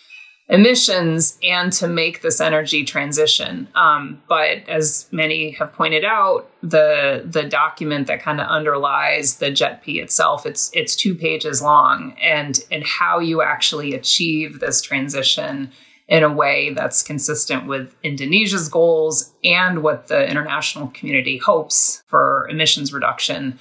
emissions 0.48 1.40
and 1.42 1.74
to 1.74 1.88
make 1.88 2.22
this 2.22 2.40
energy 2.40 2.84
transition. 2.84 3.68
Um, 3.74 4.22
but 4.30 4.68
as 4.70 5.08
many 5.12 5.52
have 5.52 5.74
pointed 5.74 6.06
out, 6.06 6.50
the 6.62 7.24
the 7.26 7.44
document 7.44 8.08
that 8.08 8.22
kind 8.22 8.40
of 8.40 8.48
underlies 8.48 9.38
the 9.38 9.48
JETP 9.48 10.02
itself, 10.02 10.46
it's 10.46 10.70
it's 10.74 10.96
two 10.96 11.16
pages 11.16 11.62
long, 11.62 12.16
and 12.22 12.60
and 12.72 12.84
how 12.84 13.20
you 13.20 13.42
actually 13.42 13.94
achieve 13.94 14.60
this 14.60 14.82
transition 14.82 15.72
in 16.08 16.22
a 16.22 16.32
way 16.32 16.72
that's 16.74 17.02
consistent 17.02 17.66
with 17.66 17.96
Indonesia's 18.04 18.70
goals 18.70 19.34
and 19.44 19.82
what 19.82 20.08
the 20.08 20.30
international 20.30 20.88
community 20.90 21.38
hopes 21.38 22.04
for 22.08 22.48
emissions 22.50 22.94
reduction. 22.94 23.58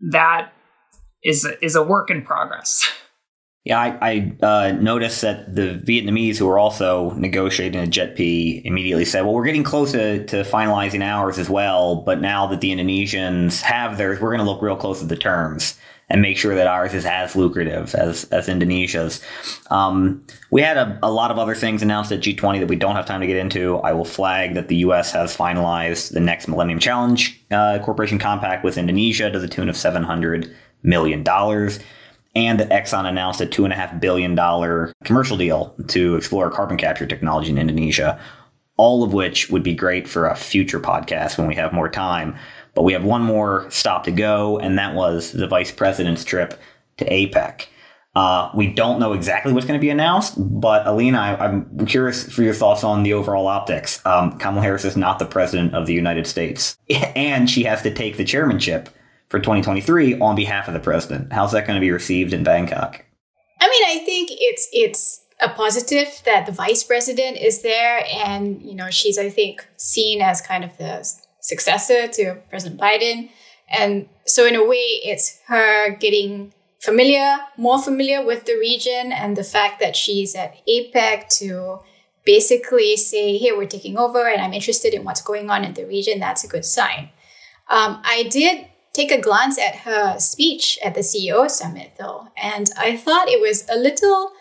That 0.00 0.52
is 1.24 1.46
is 1.62 1.74
a 1.74 1.82
work 1.82 2.10
in 2.10 2.22
progress. 2.22 2.86
Yeah, 3.64 3.78
I, 3.78 3.98
I 4.00 4.46
uh, 4.46 4.72
noticed 4.72 5.20
that 5.22 5.54
the 5.54 5.82
Vietnamese 5.84 6.38
who 6.38 6.46
were 6.46 6.58
also 6.58 7.10
negotiating 7.10 7.82
a 7.82 7.86
JETP 7.86 8.62
immediately 8.64 9.04
said, 9.04 9.22
well, 9.22 9.34
we're 9.34 9.44
getting 9.44 9.64
close 9.64 9.92
to, 9.92 10.24
to 10.26 10.42
finalizing 10.44 11.04
ours 11.04 11.38
as 11.38 11.50
well, 11.50 11.96
but 11.96 12.20
now 12.20 12.46
that 12.46 12.60
the 12.60 12.70
Indonesians 12.70 13.60
have 13.60 13.98
theirs, 13.98 14.20
we're 14.20 14.30
going 14.30 14.44
to 14.44 14.50
look 14.50 14.62
real 14.62 14.76
close 14.76 15.02
at 15.02 15.08
the 15.08 15.16
terms 15.16 15.78
and 16.08 16.22
make 16.22 16.38
sure 16.38 16.54
that 16.54 16.66
ours 16.66 16.94
is 16.94 17.04
as 17.04 17.36
lucrative 17.36 17.94
as, 17.94 18.24
as 18.24 18.48
Indonesia's. 18.48 19.22
Um, 19.70 20.24
we 20.50 20.62
had 20.62 20.76
a, 20.76 20.98
a 21.02 21.10
lot 21.10 21.30
of 21.30 21.38
other 21.38 21.54
things 21.54 21.82
announced 21.82 22.10
at 22.10 22.20
G20 22.20 22.60
that 22.60 22.68
we 22.68 22.76
don't 22.76 22.96
have 22.96 23.04
time 23.04 23.20
to 23.20 23.26
get 23.26 23.36
into. 23.36 23.76
I 23.78 23.92
will 23.92 24.06
flag 24.06 24.54
that 24.54 24.68
the 24.68 24.76
U.S. 24.76 25.12
has 25.12 25.36
finalized 25.36 26.12
the 26.12 26.20
next 26.20 26.48
Millennium 26.48 26.78
Challenge 26.78 27.38
uh, 27.50 27.78
Corporation 27.80 28.18
Compact 28.18 28.64
with 28.64 28.78
Indonesia 28.78 29.30
to 29.30 29.38
the 29.38 29.48
tune 29.48 29.68
of 29.68 29.74
$700 29.74 30.50
million 30.82 31.22
and 32.34 32.60
that 32.60 32.70
Exxon 32.70 33.06
announced 33.06 33.40
a 33.40 33.46
$2.5 33.46 34.00
billion 34.00 34.36
commercial 35.04 35.36
deal 35.36 35.74
to 35.88 36.16
explore 36.16 36.50
carbon 36.50 36.76
capture 36.76 37.06
technology 37.06 37.50
in 37.50 37.58
Indonesia. 37.58 38.20
all 38.76 39.02
of 39.02 39.12
which 39.12 39.50
would 39.50 39.64
be 39.64 39.74
great 39.74 40.08
for 40.08 40.26
a 40.26 40.36
future 40.36 40.78
podcast 40.78 41.36
when 41.36 41.48
we 41.48 41.54
have 41.56 41.72
more 41.72 41.88
time. 41.88 42.36
But 42.74 42.84
we 42.84 42.92
have 42.92 43.02
one 43.02 43.22
more 43.22 43.68
stop 43.70 44.04
to 44.04 44.12
go, 44.12 44.56
and 44.58 44.78
that 44.78 44.94
was 44.94 45.32
the 45.32 45.48
vice 45.48 45.72
president's 45.72 46.22
trip 46.22 46.60
to 46.98 47.04
APEC. 47.04 47.66
Uh, 48.14 48.50
we 48.54 48.72
don't 48.72 48.98
know 48.98 49.12
exactly 49.12 49.52
what's 49.52 49.66
going 49.66 49.78
to 49.78 49.84
be 49.84 49.90
announced, 49.90 50.34
but 50.38 50.86
Elina, 50.86 51.18
I, 51.18 51.44
am 51.46 51.86
curious 51.86 52.32
for 52.32 52.42
your 52.42 52.54
thoughts 52.54 52.82
on 52.82 53.02
the 53.02 53.12
overall 53.12 53.46
optics. 53.46 54.04
Um, 54.06 54.38
Kamala 54.38 54.62
Harris 54.62 54.84
is 54.84 54.96
not 54.96 55.18
the 55.18 55.26
president 55.26 55.74
of 55.74 55.86
the 55.86 55.92
United 55.92 56.26
States, 56.26 56.78
and 57.16 57.50
she 57.50 57.64
has 57.64 57.82
to 57.82 57.92
take 57.92 58.16
the 58.16 58.24
chairmanship 58.24 58.88
for 59.28 59.38
2023 59.38 60.18
on 60.20 60.34
behalf 60.34 60.68
of 60.68 60.74
the 60.74 60.80
president. 60.80 61.32
How's 61.32 61.52
that 61.52 61.66
going 61.66 61.76
to 61.76 61.80
be 61.80 61.90
received 61.90 62.32
in 62.32 62.44
Bangkok? 62.44 63.04
I 63.60 63.68
mean, 63.68 64.00
I 64.00 64.04
think 64.04 64.30
it's 64.32 64.68
it's 64.72 65.24
a 65.40 65.48
positive 65.48 66.08
that 66.24 66.46
the 66.46 66.52
vice 66.52 66.82
president 66.82 67.36
is 67.38 67.62
there, 67.62 68.04
and 68.12 68.62
you 68.62 68.74
know, 68.74 68.90
she's 68.90 69.18
I 69.18 69.30
think 69.30 69.66
seen 69.76 70.22
as 70.22 70.40
kind 70.40 70.64
of 70.64 70.76
the 70.78 71.06
successor 71.40 72.08
to 72.08 72.36
President 72.50 72.80
Biden, 72.80 73.30
and 73.68 74.08
so 74.26 74.46
in 74.46 74.54
a 74.54 74.64
way, 74.64 74.76
it's 74.76 75.40
her 75.46 75.96
getting 75.96 76.52
familiar, 76.80 77.36
more 77.56 77.82
familiar 77.82 78.24
with 78.24 78.46
the 78.46 78.56
region, 78.56 79.12
and 79.12 79.36
the 79.36 79.44
fact 79.44 79.80
that 79.80 79.96
she's 79.96 80.34
at 80.34 80.54
APEC 80.66 81.28
to 81.38 81.80
basically 82.24 82.96
say, 82.96 83.36
"Hey, 83.38 83.52
we're 83.52 83.66
taking 83.66 83.98
over, 83.98 84.28
and 84.28 84.40
I'm 84.40 84.54
interested 84.54 84.94
in 84.94 85.04
what's 85.04 85.22
going 85.22 85.50
on 85.50 85.64
in 85.64 85.74
the 85.74 85.84
region." 85.84 86.20
That's 86.20 86.44
a 86.44 86.48
good 86.48 86.64
sign. 86.64 87.10
Um, 87.68 88.00
I 88.04 88.28
did 88.30 88.66
take 88.98 89.12
a 89.12 89.20
glance 89.20 89.58
at 89.58 89.76
her 89.76 90.18
speech 90.18 90.76
at 90.84 90.94
the 90.94 91.00
CEO 91.00 91.48
summit, 91.48 91.92
though, 91.98 92.28
and 92.36 92.70
I 92.76 92.96
thought 92.96 93.28
it 93.28 93.40
was 93.40 93.64
a 93.68 93.78
little 93.78 94.32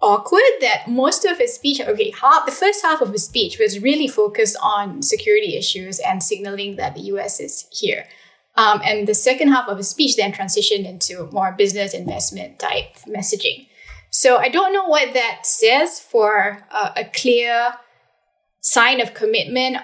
awkward 0.00 0.40
that 0.62 0.88
most 0.88 1.26
of 1.26 1.36
his 1.36 1.54
speech, 1.54 1.80
okay, 1.80 2.12
half, 2.18 2.46
the 2.46 2.52
first 2.52 2.82
half 2.82 3.02
of 3.02 3.12
his 3.12 3.26
speech 3.26 3.58
was 3.58 3.82
really 3.82 4.08
focused 4.08 4.56
on 4.62 5.02
security 5.02 5.56
issues 5.56 5.98
and 5.98 6.22
signaling 6.22 6.76
that 6.76 6.94
the 6.94 7.02
US 7.12 7.40
is 7.40 7.66
here. 7.70 8.06
Um, 8.56 8.80
and 8.82 9.06
the 9.06 9.14
second 9.14 9.48
half 9.48 9.68
of 9.68 9.76
his 9.76 9.90
speech 9.90 10.16
then 10.16 10.32
transitioned 10.32 10.86
into 10.86 11.28
more 11.30 11.52
business 11.52 11.92
investment 11.92 12.58
type 12.58 12.96
messaging. 13.06 13.68
So 14.08 14.38
I 14.38 14.48
don't 14.48 14.72
know 14.72 14.86
what 14.86 15.12
that 15.12 15.40
says 15.44 16.00
for 16.00 16.66
uh, 16.70 16.92
a 16.96 17.04
clear 17.04 17.74
sign 18.60 19.00
of 19.00 19.12
commitment 19.12 19.76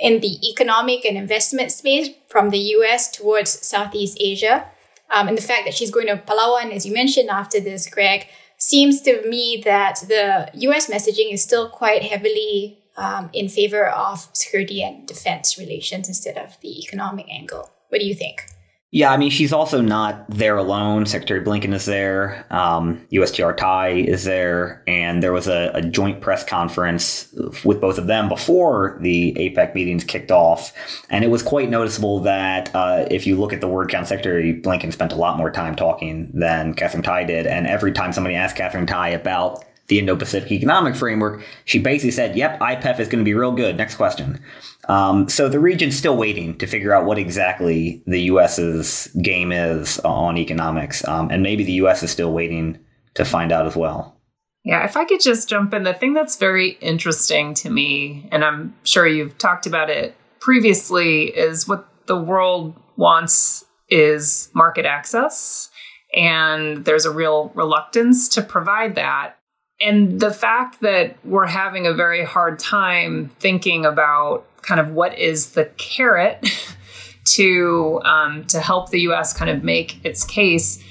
in 0.00 0.20
the 0.20 0.38
economic 0.48 1.04
and 1.04 1.16
investment 1.16 1.70
space 1.70 2.08
from 2.28 2.50
the 2.50 2.58
US 2.58 3.10
towards 3.10 3.66
Southeast 3.66 4.16
Asia. 4.20 4.66
Um, 5.10 5.28
and 5.28 5.36
the 5.36 5.42
fact 5.42 5.64
that 5.64 5.74
she's 5.74 5.90
going 5.90 6.06
to 6.06 6.16
Palawan, 6.16 6.72
as 6.72 6.86
you 6.86 6.92
mentioned 6.92 7.28
after 7.28 7.60
this, 7.60 7.88
Greg, 7.88 8.26
seems 8.56 9.00
to 9.02 9.28
me 9.28 9.62
that 9.64 10.04
the 10.06 10.50
US 10.68 10.88
messaging 10.88 11.32
is 11.32 11.42
still 11.42 11.68
quite 11.68 12.02
heavily 12.02 12.78
um, 12.96 13.30
in 13.32 13.48
favor 13.48 13.88
of 13.88 14.28
security 14.32 14.82
and 14.82 15.06
defense 15.06 15.58
relations 15.58 16.08
instead 16.08 16.36
of 16.36 16.60
the 16.60 16.78
economic 16.80 17.26
angle. 17.30 17.70
What 17.88 18.00
do 18.00 18.06
you 18.06 18.14
think? 18.14 18.44
Yeah, 18.92 19.12
I 19.12 19.18
mean, 19.18 19.30
she's 19.30 19.52
also 19.52 19.80
not 19.80 20.28
there 20.28 20.56
alone. 20.56 21.06
Secretary 21.06 21.40
Blinken 21.40 21.72
is 21.72 21.84
there. 21.84 22.44
Um, 22.50 23.06
USTR 23.12 23.56
Tai 23.56 23.90
is 23.90 24.24
there. 24.24 24.82
And 24.88 25.22
there 25.22 25.32
was 25.32 25.46
a, 25.46 25.70
a, 25.74 25.80
joint 25.80 26.20
press 26.20 26.44
conference 26.44 27.32
with 27.64 27.80
both 27.80 27.98
of 27.98 28.08
them 28.08 28.28
before 28.28 28.98
the 29.00 29.32
APEC 29.38 29.76
meetings 29.76 30.02
kicked 30.02 30.32
off. 30.32 30.72
And 31.08 31.24
it 31.24 31.28
was 31.28 31.40
quite 31.40 31.70
noticeable 31.70 32.18
that 32.20 32.74
uh, 32.74 33.06
if 33.12 33.28
you 33.28 33.38
look 33.38 33.52
at 33.52 33.60
the 33.60 33.68
word 33.68 33.90
count, 33.90 34.08
Secretary 34.08 34.60
Blinken 34.60 34.92
spent 34.92 35.12
a 35.12 35.16
lot 35.16 35.38
more 35.38 35.52
time 35.52 35.76
talking 35.76 36.28
than 36.34 36.74
Katherine 36.74 37.04
Tai 37.04 37.24
did. 37.24 37.46
And 37.46 37.68
every 37.68 37.92
time 37.92 38.12
somebody 38.12 38.34
asked 38.34 38.56
Katherine 38.56 38.86
Tai 38.86 39.10
about 39.10 39.64
the 39.90 39.98
Indo 39.98 40.16
Pacific 40.16 40.50
Economic 40.52 40.94
Framework, 40.94 41.42
she 41.66 41.78
basically 41.78 42.12
said, 42.12 42.36
Yep, 42.36 42.60
IPEF 42.60 43.00
is 43.00 43.08
going 43.08 43.18
to 43.18 43.24
be 43.24 43.34
real 43.34 43.52
good. 43.52 43.76
Next 43.76 43.96
question. 43.96 44.40
Um, 44.88 45.28
so 45.28 45.48
the 45.48 45.58
region's 45.58 45.96
still 45.96 46.16
waiting 46.16 46.56
to 46.58 46.66
figure 46.66 46.94
out 46.94 47.04
what 47.04 47.18
exactly 47.18 48.02
the 48.06 48.22
U.S.'s 48.22 49.08
game 49.20 49.52
is 49.52 50.00
on 50.00 50.38
economics. 50.38 51.06
Um, 51.06 51.28
and 51.30 51.42
maybe 51.42 51.64
the 51.64 51.72
U.S. 51.72 52.02
is 52.02 52.10
still 52.10 52.32
waiting 52.32 52.78
to 53.14 53.24
find 53.24 53.52
out 53.52 53.66
as 53.66 53.76
well. 53.76 54.16
Yeah, 54.64 54.84
if 54.84 54.96
I 54.96 55.04
could 55.04 55.20
just 55.20 55.48
jump 55.48 55.74
in, 55.74 55.82
the 55.82 55.94
thing 55.94 56.14
that's 56.14 56.36
very 56.36 56.70
interesting 56.80 57.54
to 57.54 57.70
me, 57.70 58.28
and 58.30 58.44
I'm 58.44 58.74
sure 58.84 59.06
you've 59.06 59.38
talked 59.38 59.66
about 59.66 59.90
it 59.90 60.14
previously, 60.38 61.24
is 61.24 61.66
what 61.66 61.88
the 62.06 62.16
world 62.16 62.74
wants 62.96 63.64
is 63.88 64.50
market 64.54 64.86
access. 64.86 65.68
And 66.14 66.84
there's 66.84 67.06
a 67.06 67.10
real 67.10 67.50
reluctance 67.54 68.28
to 68.30 68.42
provide 68.42 68.94
that 68.96 69.39
and 69.80 70.20
the 70.20 70.30
fact 70.30 70.80
that 70.80 71.16
we're 71.24 71.46
having 71.46 71.86
a 71.86 71.94
very 71.94 72.24
hard 72.24 72.58
time 72.58 73.30
thinking 73.40 73.86
about 73.86 74.44
kind 74.62 74.80
of 74.80 74.90
what 74.90 75.18
is 75.18 75.52
the 75.52 75.64
carrot 75.76 76.46
to 77.24 78.00
um, 78.04 78.44
to 78.46 78.60
help 78.60 78.90
the 78.90 79.00
U.S. 79.02 79.32
kind 79.32 79.50
of 79.50 79.64
make 79.64 80.04
its 80.04 80.24
case, 80.24 80.82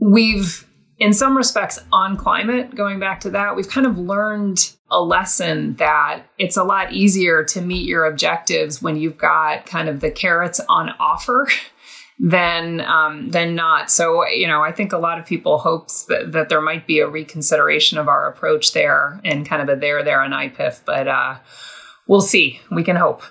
we've 0.00 0.66
in 0.98 1.12
some 1.12 1.36
respects 1.36 1.78
on 1.92 2.16
climate 2.16 2.74
going 2.74 3.00
back 3.00 3.20
to 3.20 3.30
that 3.30 3.56
we've 3.56 3.68
kind 3.68 3.86
of 3.86 3.98
learned 3.98 4.72
a 4.90 5.00
lesson 5.00 5.74
that 5.74 6.22
it's 6.38 6.56
a 6.56 6.62
lot 6.62 6.92
easier 6.92 7.42
to 7.42 7.60
meet 7.60 7.84
your 7.84 8.04
objectives 8.04 8.80
when 8.80 8.96
you've 8.96 9.18
got 9.18 9.66
kind 9.66 9.88
of 9.88 9.98
the 9.98 10.10
carrots 10.10 10.60
on 10.68 10.90
offer 11.00 11.48
than 12.18 12.80
um, 12.80 13.30
than 13.30 13.54
not. 13.54 13.90
So 13.90 14.26
you 14.28 14.46
know, 14.46 14.62
I 14.62 14.72
think 14.72 14.92
a 14.92 14.98
lot 14.98 15.18
of 15.18 15.26
people 15.26 15.58
hopes 15.58 16.04
that, 16.04 16.32
that 16.32 16.48
there 16.48 16.60
might 16.60 16.86
be 16.86 17.00
a 17.00 17.08
reconsideration 17.08 17.98
of 17.98 18.08
our 18.08 18.28
approach 18.28 18.72
there 18.72 19.20
and 19.24 19.46
kind 19.46 19.62
of 19.62 19.68
a 19.68 19.78
there 19.78 20.02
there 20.02 20.20
on 20.20 20.30
IPEF, 20.30 20.80
but 20.84 21.08
uh, 21.08 21.36
we'll 22.06 22.20
see. 22.20 22.60
We 22.70 22.84
can 22.84 22.96
hope. 22.96 23.22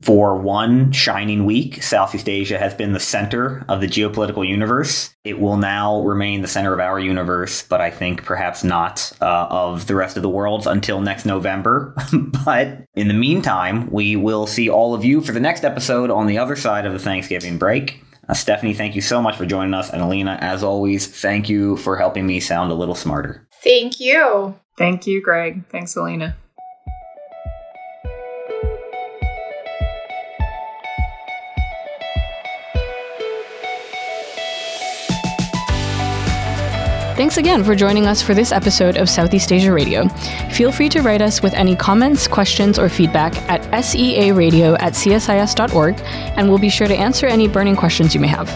For 0.00 0.34
one 0.34 0.92
shining 0.92 1.44
week, 1.44 1.82
Southeast 1.82 2.26
Asia 2.26 2.58
has 2.58 2.72
been 2.72 2.94
the 2.94 3.00
center 3.00 3.66
of 3.68 3.82
the 3.82 3.86
geopolitical 3.86 4.48
universe. 4.48 5.14
It 5.24 5.38
will 5.38 5.58
now 5.58 6.00
remain 6.00 6.40
the 6.40 6.48
center 6.48 6.72
of 6.72 6.80
our 6.80 6.98
universe, 6.98 7.62
but 7.68 7.82
I 7.82 7.90
think 7.90 8.24
perhaps 8.24 8.64
not 8.64 9.12
uh, 9.20 9.46
of 9.50 9.88
the 9.88 9.94
rest 9.94 10.16
of 10.16 10.22
the 10.22 10.30
world 10.30 10.66
until 10.66 11.02
next 11.02 11.26
November. 11.26 11.94
but 12.46 12.86
in 12.94 13.08
the 13.08 13.14
meantime, 13.14 13.90
we 13.90 14.16
will 14.16 14.46
see 14.46 14.70
all 14.70 14.94
of 14.94 15.04
you 15.04 15.20
for 15.20 15.32
the 15.32 15.40
next 15.40 15.64
episode 15.64 16.10
on 16.10 16.26
the 16.26 16.38
other 16.38 16.56
side 16.56 16.86
of 16.86 16.94
the 16.94 16.98
Thanksgiving 16.98 17.58
break. 17.58 18.02
Uh, 18.30 18.34
Stephanie, 18.34 18.74
thank 18.74 18.94
you 18.94 19.02
so 19.02 19.20
much 19.20 19.36
for 19.36 19.44
joining 19.44 19.74
us. 19.74 19.90
And 19.90 20.00
Elina, 20.00 20.38
as 20.40 20.62
always, 20.62 21.08
thank 21.08 21.48
you 21.48 21.76
for 21.78 21.96
helping 21.96 22.28
me 22.28 22.38
sound 22.38 22.70
a 22.70 22.74
little 22.76 22.94
smarter. 22.94 23.48
Thank 23.64 23.98
you. 23.98 24.54
Thank 24.78 25.08
you, 25.08 25.20
Greg. 25.20 25.66
Thanks, 25.68 25.96
Elina. 25.96 26.36
Thanks 37.20 37.36
again 37.36 37.62
for 37.62 37.74
joining 37.74 38.06
us 38.06 38.22
for 38.22 38.32
this 38.32 38.50
episode 38.50 38.96
of 38.96 39.06
Southeast 39.06 39.52
Asia 39.52 39.74
Radio. 39.74 40.08
Feel 40.54 40.72
free 40.72 40.88
to 40.88 41.02
write 41.02 41.20
us 41.20 41.42
with 41.42 41.52
any 41.52 41.76
comments, 41.76 42.26
questions, 42.26 42.78
or 42.78 42.88
feedback 42.88 43.36
at 43.46 43.60
searadio 43.84 44.80
at 44.80 44.94
csis.org, 44.94 46.00
and 46.00 46.48
we'll 46.48 46.58
be 46.58 46.70
sure 46.70 46.88
to 46.88 46.94
answer 46.96 47.26
any 47.26 47.46
burning 47.46 47.76
questions 47.76 48.14
you 48.14 48.22
may 48.22 48.26
have. 48.26 48.48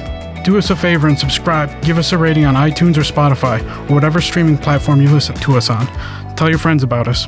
Do 0.44 0.56
us 0.56 0.70
a 0.70 0.76
favor 0.76 1.08
and 1.08 1.18
subscribe. 1.18 1.78
Give 1.82 1.98
us 1.98 2.12
a 2.12 2.16
rating 2.16 2.46
on 2.46 2.54
iTunes 2.54 2.96
or 2.96 3.02
Spotify, 3.02 3.60
or 3.90 3.94
whatever 3.94 4.22
streaming 4.22 4.56
platform 4.56 5.02
you 5.02 5.10
listen 5.10 5.34
to 5.34 5.58
us 5.58 5.68
on. 5.68 5.86
Tell 6.34 6.48
your 6.48 6.58
friends 6.58 6.82
about 6.82 7.06
us. 7.06 7.26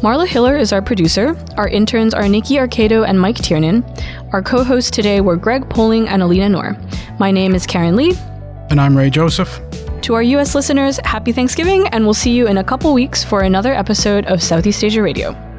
Marla 0.00 0.26
Hiller 0.26 0.56
is 0.56 0.72
our 0.72 0.80
producer. 0.80 1.36
Our 1.58 1.68
interns 1.68 2.14
are 2.14 2.26
Nikki 2.26 2.54
Arcado 2.54 3.06
and 3.06 3.20
Mike 3.20 3.36
Tiernan. 3.36 3.84
Our 4.32 4.40
co 4.40 4.64
hosts 4.64 4.90
today 4.90 5.20
were 5.20 5.36
Greg 5.36 5.68
Poling 5.68 6.08
and 6.08 6.22
Elina 6.22 6.48
Noor. 6.48 6.74
My 7.18 7.30
name 7.30 7.54
is 7.54 7.66
Karen 7.66 7.96
Lee. 7.96 8.14
And 8.70 8.80
I'm 8.80 8.96
Ray 8.96 9.10
Joseph. 9.10 9.60
To 10.02 10.14
our 10.14 10.22
US 10.22 10.54
listeners, 10.54 10.98
happy 11.04 11.32
Thanksgiving, 11.32 11.86
and 11.88 12.04
we'll 12.04 12.14
see 12.14 12.30
you 12.32 12.48
in 12.48 12.58
a 12.58 12.64
couple 12.64 12.92
weeks 12.94 13.22
for 13.22 13.42
another 13.42 13.74
episode 13.74 14.24
of 14.26 14.42
Southeast 14.42 14.82
Asia 14.82 15.02
Radio. 15.02 15.49